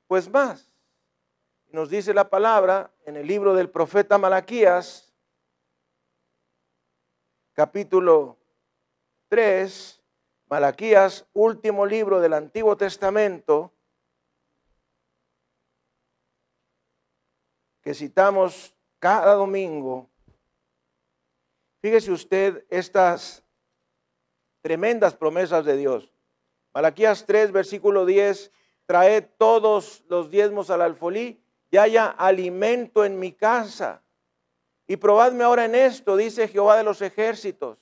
[0.08, 0.72] Pues más.
[1.68, 5.14] Nos dice la palabra en el libro del profeta Malaquías,
[7.54, 8.40] capítulo
[9.28, 10.02] 3,
[10.48, 13.72] Malaquías, último libro del Antiguo Testamento,
[17.84, 20.10] que citamos cada domingo.
[21.82, 23.44] Fíjese usted estas
[24.62, 26.12] tremendas promesas de Dios.
[26.74, 28.52] Malaquías 3, versículo 10,
[28.86, 31.40] traed todos los diezmos al alfolí
[31.72, 34.04] y haya alimento en mi casa.
[34.88, 37.78] Y probadme ahora en esto, dice Jehová de los ejércitos,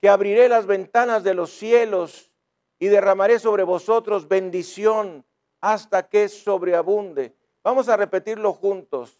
[0.00, 2.32] que abriré las ventanas de los cielos
[2.78, 5.24] y derramaré sobre vosotros bendición
[5.60, 7.36] hasta que sobreabunde.
[7.62, 9.19] Vamos a repetirlo juntos.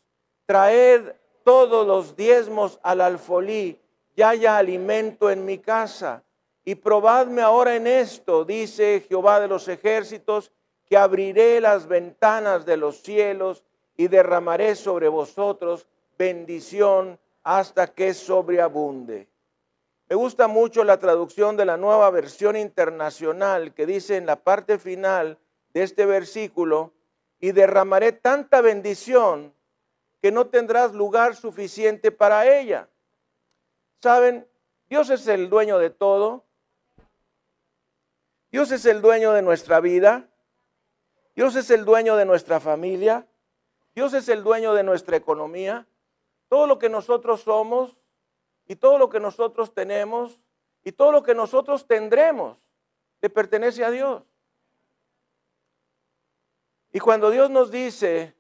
[0.51, 1.13] Traed
[1.45, 3.79] todos los diezmos al alfolí
[4.17, 6.25] y haya alimento en mi casa.
[6.65, 10.51] Y probadme ahora en esto, dice Jehová de los ejércitos,
[10.87, 13.63] que abriré las ventanas de los cielos
[13.97, 15.87] y derramaré sobre vosotros
[16.19, 19.29] bendición hasta que sobreabunde.
[20.09, 24.81] Me gusta mucho la traducción de la nueva versión internacional que dice en la parte
[24.81, 25.39] final
[25.75, 26.91] de este versículo,
[27.39, 29.55] y derramaré tanta bendición
[30.21, 32.89] que no tendrás lugar suficiente para ella.
[34.01, 34.47] ¿Saben?
[34.89, 36.45] Dios es el dueño de todo.
[38.51, 40.29] Dios es el dueño de nuestra vida.
[41.35, 43.27] Dios es el dueño de nuestra familia.
[43.95, 45.87] Dios es el dueño de nuestra economía.
[46.49, 47.97] Todo lo que nosotros somos
[48.67, 50.41] y todo lo que nosotros tenemos
[50.85, 52.59] y todo lo que nosotros tendremos
[53.21, 54.23] le pertenece a Dios.
[56.93, 58.35] Y cuando Dios nos dice,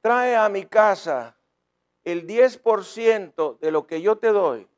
[0.00, 1.36] trae a mi casa
[2.04, 4.68] el 10% de lo que yo te doy,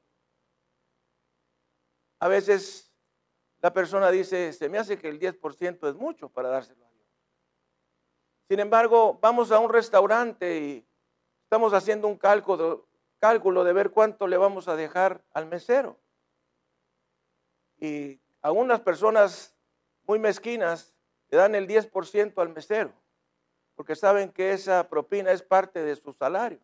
[2.18, 2.92] a veces
[3.60, 7.06] la persona dice, se me hace que el 10% es mucho para dárselo a Dios.
[8.48, 10.86] Sin embargo, vamos a un restaurante y
[11.50, 12.86] Estamos haciendo un cálculo,
[13.18, 15.98] cálculo de ver cuánto le vamos a dejar al mesero.
[17.76, 19.56] Y algunas personas
[20.06, 20.94] muy mezquinas
[21.28, 22.92] le dan el 10% al mesero,
[23.80, 26.60] porque saben que esa propina es parte de su salario.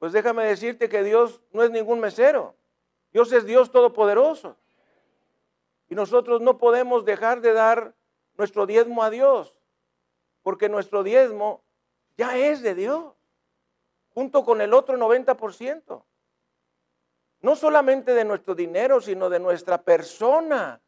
[0.00, 2.56] Pues déjame decirte que Dios no es ningún mesero.
[3.12, 4.56] Dios es Dios todopoderoso.
[5.88, 7.94] Y nosotros no podemos dejar de dar
[8.36, 9.56] nuestro diezmo a Dios
[10.42, 11.62] porque nuestro diezmo
[12.16, 13.14] ya es de Dios,
[14.14, 16.02] junto con el otro 90%.
[17.42, 20.82] No solamente de nuestro dinero, sino de nuestra persona.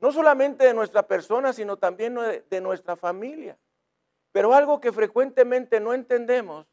[0.00, 2.16] No solamente de nuestra persona, sino también
[2.48, 3.58] de, nuestra familia.
[4.32, 6.66] Pero algo que frecuentemente no entendemos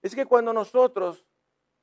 [0.00, 1.24] es que cuando nosotros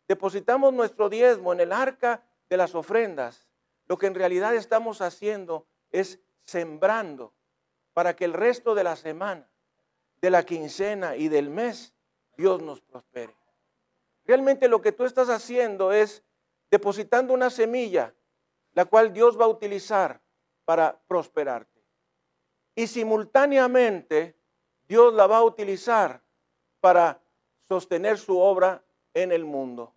[0.08, 3.50] depositamos nuestro diezmo en el arca de las ofrendas,
[3.88, 7.34] lo que en realidad estamos haciendo es sembrando
[7.94, 9.50] para que el resto de la semana,
[10.22, 11.94] de la quincena y del mes,
[12.38, 13.36] Dios nos prospere.
[14.26, 16.24] Realmente lo que tú estás haciendo es
[16.72, 18.14] depositando una semilla,
[18.74, 20.22] la cual Dios va a utilizar
[20.66, 21.82] para prosperarte.
[22.76, 24.36] Y simultáneamente
[24.88, 26.22] Dios la va a utilizar
[26.82, 27.22] para
[27.68, 29.94] sostener su obra en el mundo.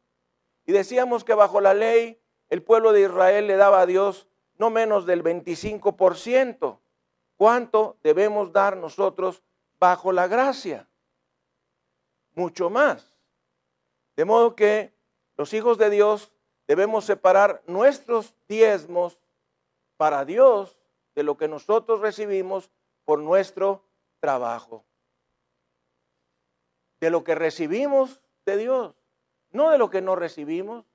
[0.65, 4.71] Y decíamos que bajo la ley el pueblo de Israel le daba a Dios no
[4.71, 6.79] menos del 25%.
[7.37, 9.43] ¿Cuánto debemos dar nosotros
[9.79, 10.89] bajo la gracia?
[12.35, 13.17] Mucho más.
[14.17, 14.93] De modo que
[15.37, 16.33] los hijos de Dios
[16.67, 19.19] debemos separar nuestros diezmos
[19.99, 20.79] para Dios
[21.15, 22.71] de lo que nosotros recibimos
[23.05, 23.85] por nuestro
[24.21, 24.87] trabajo.
[27.01, 28.95] De lo que recibimos de Dios,
[29.51, 30.87] no de lo que no recibimos,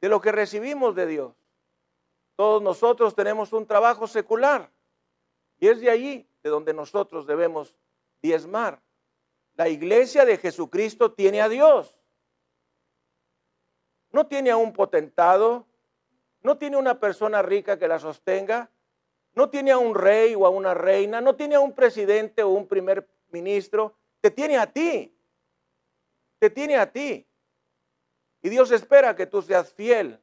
[0.00, 1.34] de lo que recibimos de Dios.
[2.36, 4.70] Todos nosotros tenemos un trabajo secular
[5.58, 7.74] y es de allí de donde nosotros debemos
[8.22, 8.80] diezmar.
[9.54, 11.96] La iglesia de Jesucristo tiene a Dios.
[14.12, 15.66] No tiene a un potentado,
[16.46, 18.70] no tiene una persona rica que la sostenga,
[19.34, 22.50] no tiene a un rey o a una reina, no tiene a un presidente o
[22.50, 25.12] un primer ministro, te tiene a ti,
[26.38, 27.26] te tiene a ti.
[28.42, 30.20] Y Dios espera que tú seas fiel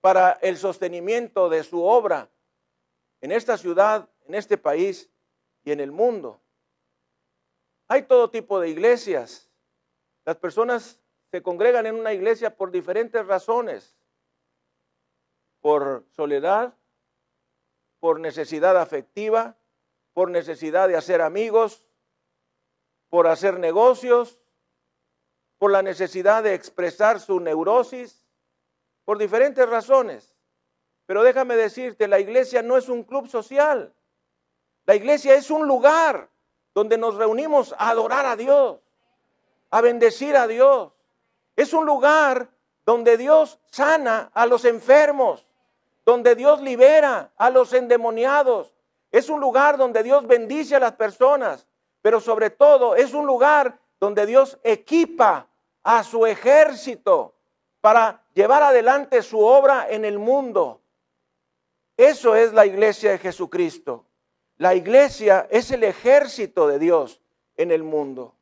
[0.00, 2.30] para el sostenimiento de su obra
[3.20, 5.10] en esta ciudad, en este país
[5.62, 6.40] y en el mundo.
[7.86, 9.50] Hay todo tipo de iglesias.
[10.24, 10.98] Las personas
[11.30, 13.97] se congregan en una iglesia por diferentes razones
[15.60, 16.74] por soledad,
[18.00, 19.56] por necesidad afectiva,
[20.12, 21.84] por necesidad de hacer amigos,
[23.08, 24.38] por hacer negocios,
[25.58, 28.24] por la necesidad de expresar su neurosis,
[29.04, 30.34] por diferentes razones.
[31.06, 33.94] Pero déjame decirte, la iglesia no es un club social.
[34.86, 36.28] La iglesia es un lugar
[36.74, 38.80] donde nos reunimos a adorar a Dios,
[39.70, 40.92] a bendecir a Dios.
[41.56, 42.50] Es un lugar
[42.84, 45.47] donde Dios sana a los enfermos
[46.08, 48.72] donde Dios libera a los endemoniados.
[49.10, 51.66] Es un lugar donde Dios bendice a las personas,
[52.00, 55.48] pero sobre todo es un lugar donde Dios equipa
[55.82, 57.34] a su ejército
[57.82, 60.80] para llevar adelante su obra en el mundo.
[61.94, 64.06] Eso es la iglesia de Jesucristo.
[64.56, 67.20] La iglesia es el ejército de Dios
[67.54, 68.34] en el mundo.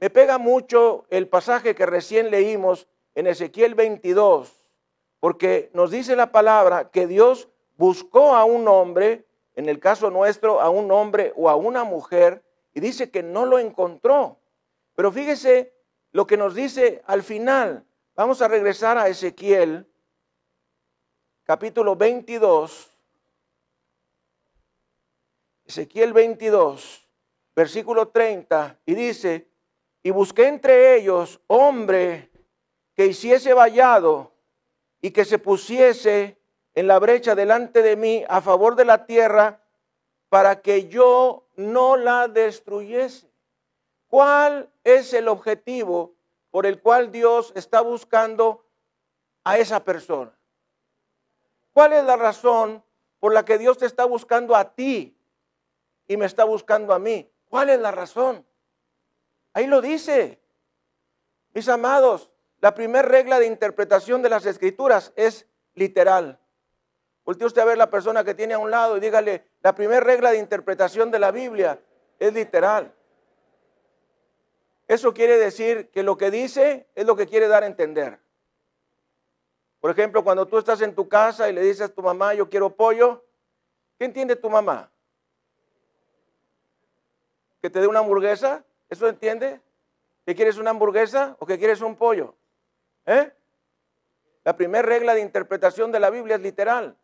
[0.00, 4.57] Me pega mucho el pasaje que recién leímos en Ezequiel 22,
[5.20, 10.60] porque nos dice la palabra que Dios buscó a un hombre, en el caso nuestro,
[10.60, 12.44] a un hombre o a una mujer,
[12.74, 14.38] y dice que no lo encontró.
[14.94, 15.72] Pero fíjese
[16.12, 17.84] lo que nos dice al final.
[18.14, 19.86] Vamos a regresar a Ezequiel,
[21.44, 22.92] capítulo 22.
[25.64, 27.06] Ezequiel 22,
[27.54, 29.48] versículo 30, y dice,
[30.02, 32.30] y busqué entre ellos hombre
[32.94, 34.32] que hiciese vallado
[35.00, 36.38] y que se pusiese
[36.74, 39.62] en la brecha delante de mí a favor de la tierra
[40.28, 43.30] para que yo no la destruyese.
[44.08, 46.14] ¿Cuál es el objetivo
[46.50, 48.64] por el cual Dios está buscando
[49.44, 50.32] a esa persona?
[51.72, 52.82] ¿Cuál es la razón
[53.20, 55.16] por la que Dios te está buscando a ti
[56.06, 57.30] y me está buscando a mí?
[57.48, 58.46] ¿Cuál es la razón?
[59.52, 60.40] Ahí lo dice.
[61.54, 62.30] Mis amados,
[62.60, 66.40] la primera regla de interpretación de las escrituras es literal.
[67.24, 70.00] Voltee usted a ver la persona que tiene a un lado y dígale, la primera
[70.00, 71.78] regla de interpretación de la Biblia
[72.18, 72.92] es literal.
[74.88, 78.18] Eso quiere decir que lo que dice es lo que quiere dar a entender.
[79.80, 82.48] Por ejemplo, cuando tú estás en tu casa y le dices a tu mamá, yo
[82.48, 83.22] quiero pollo,
[83.98, 84.90] ¿qué entiende tu mamá?
[87.60, 88.64] ¿Que te dé una hamburguesa?
[88.88, 89.60] ¿Eso entiende?
[90.24, 92.34] ¿Que quieres una hamburguesa o que quieres un pollo?
[93.08, 93.32] ¿Eh?
[94.44, 96.94] La primera regla de interpretación de la Biblia es literal.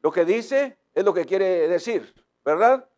[0.00, 2.14] Lo que dice es lo que quiere decir,
[2.44, 2.88] ¿verdad?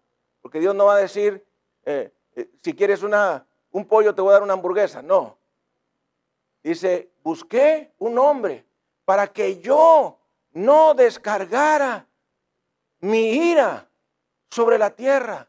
[0.42, 1.42] Porque Dios no va a decir,
[1.86, 5.00] eh, eh, si quieres una, un pollo te voy a dar una hamburguesa.
[5.00, 5.38] No.
[6.62, 8.66] Dice, busqué un hombre
[9.06, 10.18] para que yo
[10.52, 12.06] no descargara
[13.00, 13.88] mi ira
[14.50, 15.48] sobre la tierra.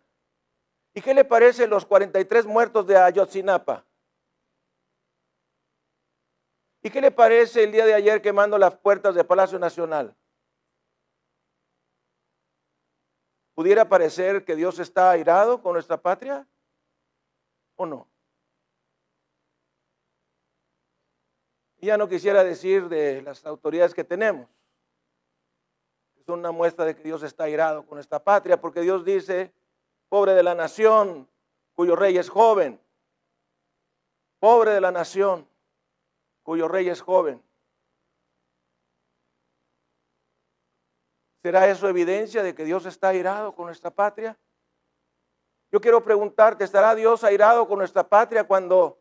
[0.94, 3.84] ¿Y qué le parece los 43 muertos de Ayotzinapa?
[6.82, 10.16] ¿Y qué le parece el día de ayer quemando las puertas del Palacio Nacional?
[13.56, 16.48] ¿Pudiera parecer que Dios está airado con nuestra patria
[17.76, 18.08] o no?
[21.88, 24.48] ya no quisiera decir de las autoridades que tenemos.
[26.20, 29.54] Es una muestra de que Dios está airado con esta patria, porque Dios dice,
[30.10, 31.28] pobre de la nación
[31.74, 32.80] cuyo rey es joven,
[34.40, 35.48] pobre de la nación
[36.48, 37.44] cuyo rey es joven.
[41.44, 44.40] ¿Será eso evidencia de que Dios está airado con nuestra patria?
[45.74, 48.98] Yo quiero preguntarte, ¿estará Dios airado con nuestra patria cuando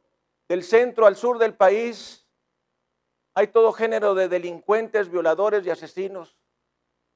[0.49, 2.27] del centro al sur del país
[3.33, 6.37] hay todo género de delincuentes, violadores y asesinos,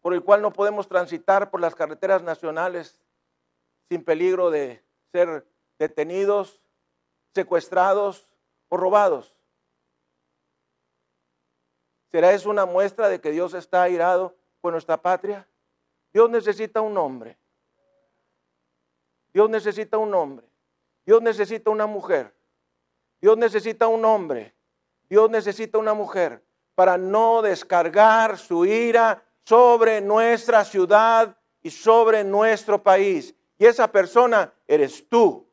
[0.01, 3.01] por el cual no podemos transitar por las carreteras nacionales
[3.89, 5.45] sin peligro de ser
[5.77, 6.63] detenidos,
[7.35, 8.29] secuestrados
[8.69, 9.40] o robados.
[12.11, 15.47] ¿Será eso una muestra de que Dios está airado con nuestra patria?
[16.13, 17.37] Dios necesita un hombre.
[19.33, 20.47] Dios necesita un hombre.
[21.07, 22.35] Dios necesita una mujer.
[23.21, 24.55] Dios necesita un hombre
[25.11, 26.41] Dios necesita una mujer
[26.77, 33.35] para no descargar su ira sobre nuestra ciudad y sobre nuestro país.
[33.59, 35.45] Y esa persona eres tú.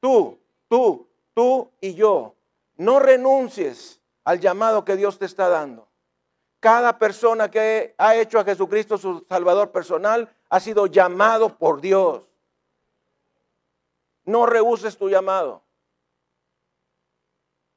[0.00, 0.36] Tú,
[0.68, 2.34] tú, tú y yo.
[2.76, 5.86] No renuncies al llamado que Dios te está dando.
[6.58, 12.28] Cada persona que ha hecho a Jesucristo su Salvador personal ha sido llamado por Dios.
[14.24, 15.62] No rehuses tu llamado.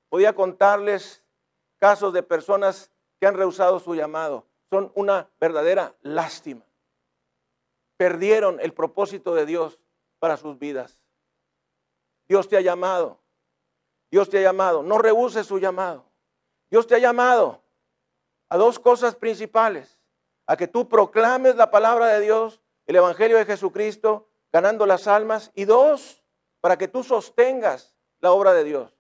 [0.10, 1.22] Podía contarles
[1.78, 2.89] casos de personas
[3.20, 4.43] que han rehusado su llamado.
[4.72, 6.66] Son una verdadera lástima.
[7.95, 9.78] Perdieron el propósito de Dios
[10.18, 11.00] para sus vidas.
[12.28, 13.20] Dios te ha llamado.
[14.10, 14.82] Dios te ha llamado.
[14.82, 16.09] No rehuses su llamado.
[16.70, 17.61] Dios te ha llamado
[18.49, 19.97] a dos cosas principales.
[20.45, 25.51] A que tú proclames la palabra de Dios, el Evangelio de Jesucristo, ganando las almas.
[25.53, 26.24] Y dos,
[26.59, 28.97] para que tú sostengas la obra de Dios.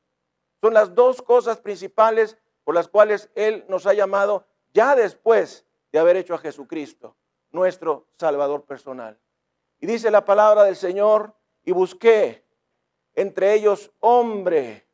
[0.61, 5.99] Son las dos cosas principales por las cuales Él nos ha llamado ya después de
[5.99, 7.15] haber hecho a Jesucristo,
[7.51, 9.17] nuestro Salvador personal.
[9.79, 12.45] Y dice la palabra del Señor, y busqué
[13.15, 14.87] entre ellos hombre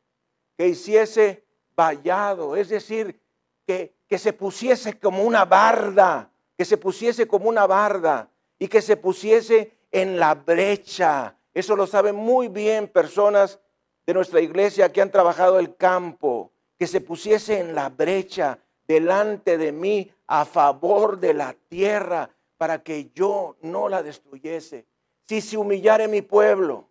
[0.56, 1.45] que hiciese
[1.76, 3.20] vallado, es decir,
[3.66, 8.80] que, que se pusiese como una barda, que se pusiese como una barda y que
[8.80, 11.36] se pusiese en la brecha.
[11.52, 13.60] Eso lo saben muy bien personas
[14.06, 19.58] de nuestra iglesia que han trabajado el campo, que se pusiese en la brecha delante
[19.58, 24.86] de mí a favor de la tierra para que yo no la destruyese.
[25.28, 26.88] Si se humillare mi pueblo,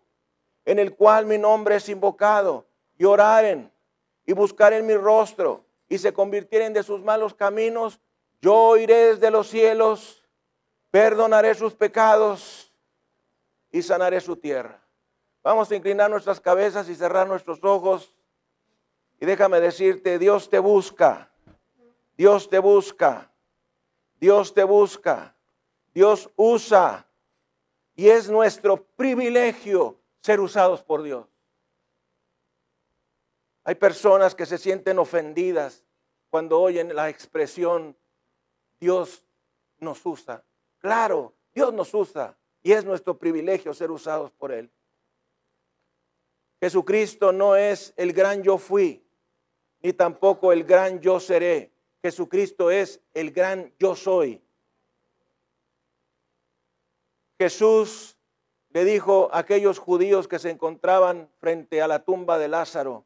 [0.64, 2.66] en el cual mi nombre es invocado,
[2.98, 3.70] y oraren
[4.26, 8.00] y buscaren mi rostro y se convirtieren de sus malos caminos,
[8.42, 10.24] yo iré desde los cielos,
[10.90, 12.72] perdonaré sus pecados
[13.70, 14.82] y sanaré su tierra.
[15.42, 18.12] Vamos a inclinar nuestras cabezas y cerrar nuestros ojos.
[19.20, 21.30] Y déjame decirte, Dios te busca,
[22.16, 23.30] Dios te busca,
[24.18, 25.36] Dios te busca,
[25.94, 27.06] Dios usa.
[27.94, 31.26] Y es nuestro privilegio ser usados por Dios.
[33.66, 35.82] Hay personas que se sienten ofendidas
[36.30, 37.96] cuando oyen la expresión
[38.78, 39.24] Dios
[39.78, 40.44] nos usa.
[40.78, 44.70] Claro, Dios nos usa y es nuestro privilegio ser usados por Él.
[46.60, 49.04] Jesucristo no es el gran yo fui,
[49.80, 51.72] ni tampoco el gran yo seré.
[52.04, 54.40] Jesucristo es el gran yo soy.
[57.36, 58.16] Jesús
[58.68, 63.05] le dijo a aquellos judíos que se encontraban frente a la tumba de Lázaro,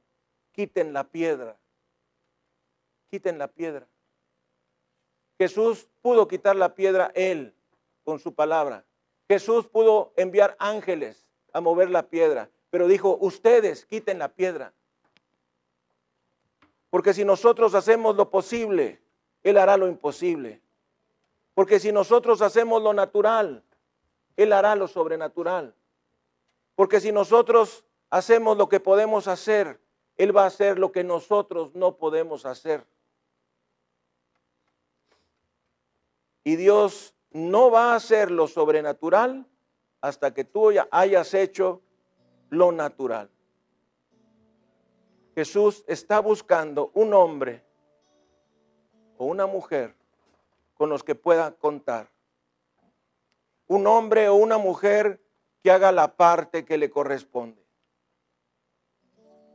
[0.67, 1.57] quiten la piedra,
[3.11, 3.87] quiten la piedra.
[5.39, 7.55] Jesús pudo quitar la piedra él
[8.05, 8.85] con su palabra.
[9.29, 14.73] Jesús pudo enviar ángeles a mover la piedra pero dijo, ustedes quiten la piedra.
[16.89, 19.01] Porque si nosotros hacemos lo posible,
[19.43, 20.61] Él hará lo imposible.
[21.55, 23.63] Porque si nosotros hacemos lo natural,
[24.37, 25.75] Él hará lo sobrenatural.
[26.77, 29.81] Porque si nosotros hacemos lo que podemos hacer,
[30.21, 32.87] Él va a hacer lo que nosotros no podemos hacer.
[36.45, 39.47] Y Dios no va a hacer lo sobrenatural
[40.03, 41.81] hasta que tú hayas hecho
[42.51, 43.31] lo natural.
[45.35, 47.65] Jesús está buscando un hombre
[49.17, 49.97] o una mujer
[50.75, 52.11] con los que pueda contar.
[53.69, 55.19] Un hombre o una mujer
[55.63, 57.60] que haga la parte que le corresponde.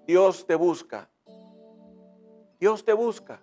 [0.06, 1.10] Dios te busca.
[2.60, 3.42] Dios te busca.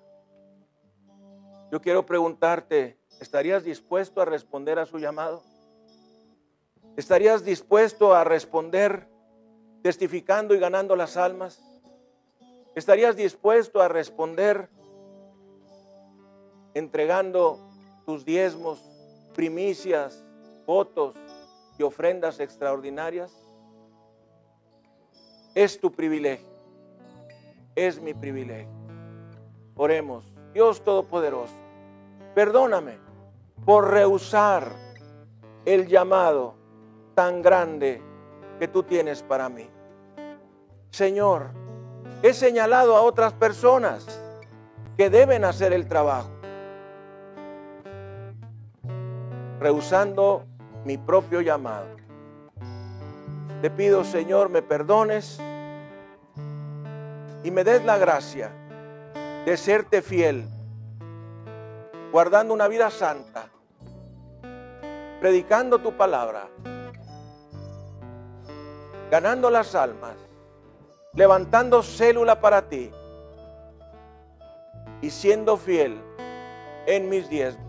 [1.71, 5.43] Yo quiero preguntarte, ¿estarías dispuesto a responder a su llamado?
[6.97, 9.09] ¿Estarías dispuesto a responder
[9.83, 11.63] testificando y ganando las almas?
[12.75, 14.69] ¿Estarías dispuesto a responder
[16.75, 17.59] entregando
[18.05, 18.83] tus diezmos,
[19.35, 20.25] primicias,
[20.67, 21.17] votos
[21.79, 23.33] y ofrendas extraordinarias?
[25.55, 26.52] Es tu privilegio,
[27.75, 28.73] es mi privilegio.
[29.77, 31.55] Oremos, Dios Todopoderoso,
[32.35, 32.99] perdóname
[33.65, 34.69] por rehusar
[35.65, 36.55] el llamado
[37.15, 38.03] tan grande
[38.59, 39.69] que tú tienes para mí.
[40.91, 41.51] Señor,
[42.23, 44.21] he señalado a otras personas
[44.97, 46.31] que deben hacer el trabajo,
[49.59, 50.45] rehusando
[50.85, 51.87] mi propio llamado.
[53.63, 55.41] Te pido, Señor, me perdones
[57.45, 58.51] y me des la gracia
[59.45, 60.47] de serte fiel,
[62.11, 63.49] guardando una vida santa,
[65.21, 66.49] predicando tu palabra
[69.13, 70.17] ganando las almas,
[71.13, 72.91] levantando célula para ti
[75.03, 76.01] y siendo fiel
[76.87, 77.67] en mis diezmos,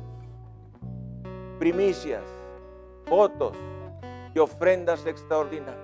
[1.60, 2.24] primicias,
[3.10, 3.58] votos
[4.34, 5.84] y ofrendas extraordinarias.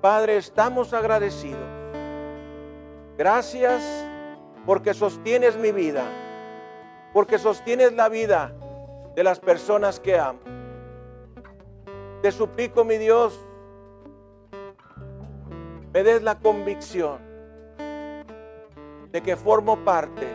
[0.00, 1.70] Padre, estamos agradecidos.
[3.16, 4.04] Gracias
[4.66, 6.04] porque sostienes mi vida,
[7.12, 8.52] porque sostienes la vida
[9.14, 10.40] de las personas que amo.
[12.22, 13.38] Te suplico, mi Dios,
[15.92, 17.18] me des la convicción
[19.12, 20.26] de que formo parte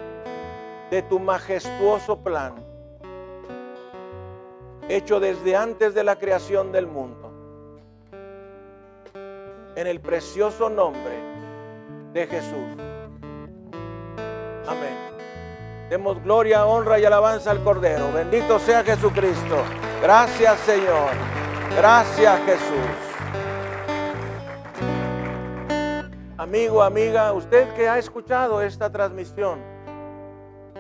[0.89, 2.55] de tu majestuoso plan,
[4.87, 7.29] hecho desde antes de la creación del mundo.
[9.75, 11.28] En el precioso nombre
[12.13, 12.77] de Jesús.
[14.67, 14.97] Amén.
[15.89, 18.11] Demos gloria, honra y alabanza al Cordero.
[18.13, 19.63] Bendito sea Jesucristo.
[20.01, 21.09] Gracias Señor.
[21.75, 23.09] Gracias Jesús.
[26.37, 29.59] Amigo, amiga, usted que ha escuchado esta transmisión,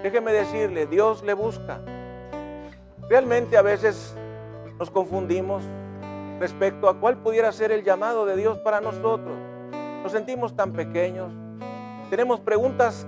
[0.01, 1.81] déjeme decirle, Dios le busca.
[3.09, 4.15] Realmente a veces
[4.79, 5.63] nos confundimos
[6.39, 9.48] respecto a cuál pudiera ser el llamado de Dios para nosotros.
[10.09, 11.31] Nos sentimos tan pequeños,
[12.09, 13.05] tenemos preguntas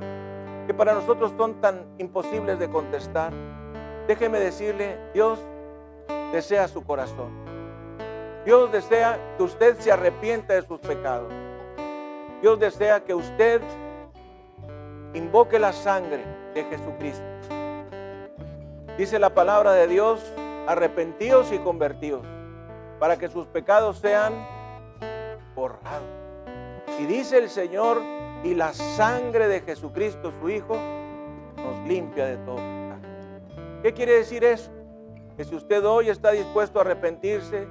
[0.67, 3.33] que para nosotros son tan imposibles de contestar.
[4.07, 5.39] Déjeme decirle, Dios
[6.31, 7.31] desea su corazón.
[8.45, 11.33] Dios desea que usted se arrepienta de sus pecados.
[12.39, 13.63] Dios desea que usted
[15.15, 16.23] invoque la sangre
[16.53, 17.25] de Jesucristo.
[18.95, 20.23] Dice la palabra de Dios,
[20.67, 22.27] arrepentidos y convertidos,
[22.99, 24.33] para que sus pecados sean
[25.55, 26.20] borrados.
[27.01, 27.99] Y dice el Señor,
[28.43, 30.77] y la sangre de Jesucristo, su Hijo,
[31.57, 33.81] nos limpia de todo pecado.
[33.81, 34.69] ¿Qué quiere decir eso?
[35.35, 37.67] Que si usted hoy está dispuesto a arrepentirse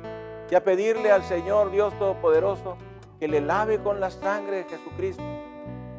[0.50, 2.76] y a pedirle al Señor Dios Todopoderoso,
[3.20, 5.22] que le lave con la sangre de Jesucristo.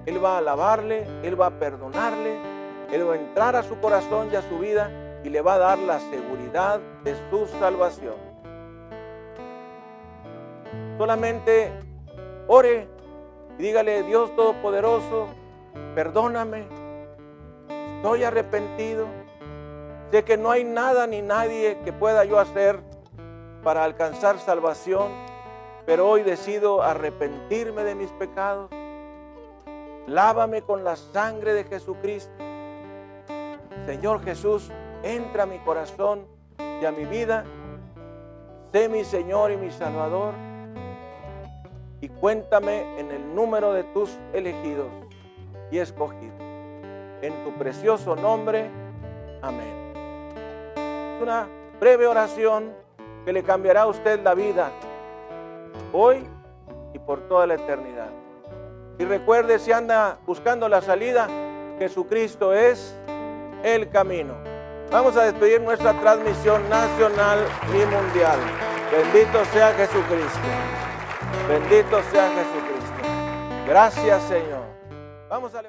[0.06, 2.38] Él va a lavarle, Él va a perdonarle,
[2.92, 5.60] Él va a entrar a su corazón y a su vida y le va a
[5.60, 8.16] dar la seguridad de su salvación.
[10.98, 11.72] Solamente
[12.48, 12.91] ore
[13.62, 15.28] y dígale, Dios Todopoderoso,
[15.94, 16.66] perdóname,
[17.98, 19.06] estoy arrepentido,
[20.12, 22.80] sé que no hay nada ni nadie que pueda yo hacer
[23.64, 25.12] para alcanzar salvación
[25.86, 28.70] pero hoy decido arrepentirme de mis pecados.
[30.08, 32.32] Lávame con la sangre de Jesucristo.
[33.86, 34.72] Señor Jesús,
[35.04, 36.26] entra a mi corazón
[36.82, 37.46] y a mi vida.
[38.72, 40.34] Sé mi Señor y mi Salvador.
[42.02, 44.88] Y cuéntame en el número de tus elegidos
[45.70, 46.40] y escogidos.
[47.22, 48.70] En tu precioso nombre.
[49.42, 49.94] Amén.
[51.16, 51.48] Es una
[51.80, 52.74] breve oración
[53.24, 54.72] que le cambiará a usted la vida
[55.94, 56.28] hoy
[56.94, 58.10] y por toda la eternidad.
[58.98, 61.28] Y recuerde, si anda buscando la salida,
[61.80, 62.96] Jesucristo es
[63.64, 64.34] el camino.
[64.92, 67.40] Vamos a despedir nuestra transmisión nacional
[67.70, 68.40] y mundial.
[68.92, 70.91] Bendito sea Jesucristo.
[71.48, 72.92] Bendito sea Jesucristo.
[73.68, 74.66] Gracias, Señor.
[75.30, 75.62] Vamos a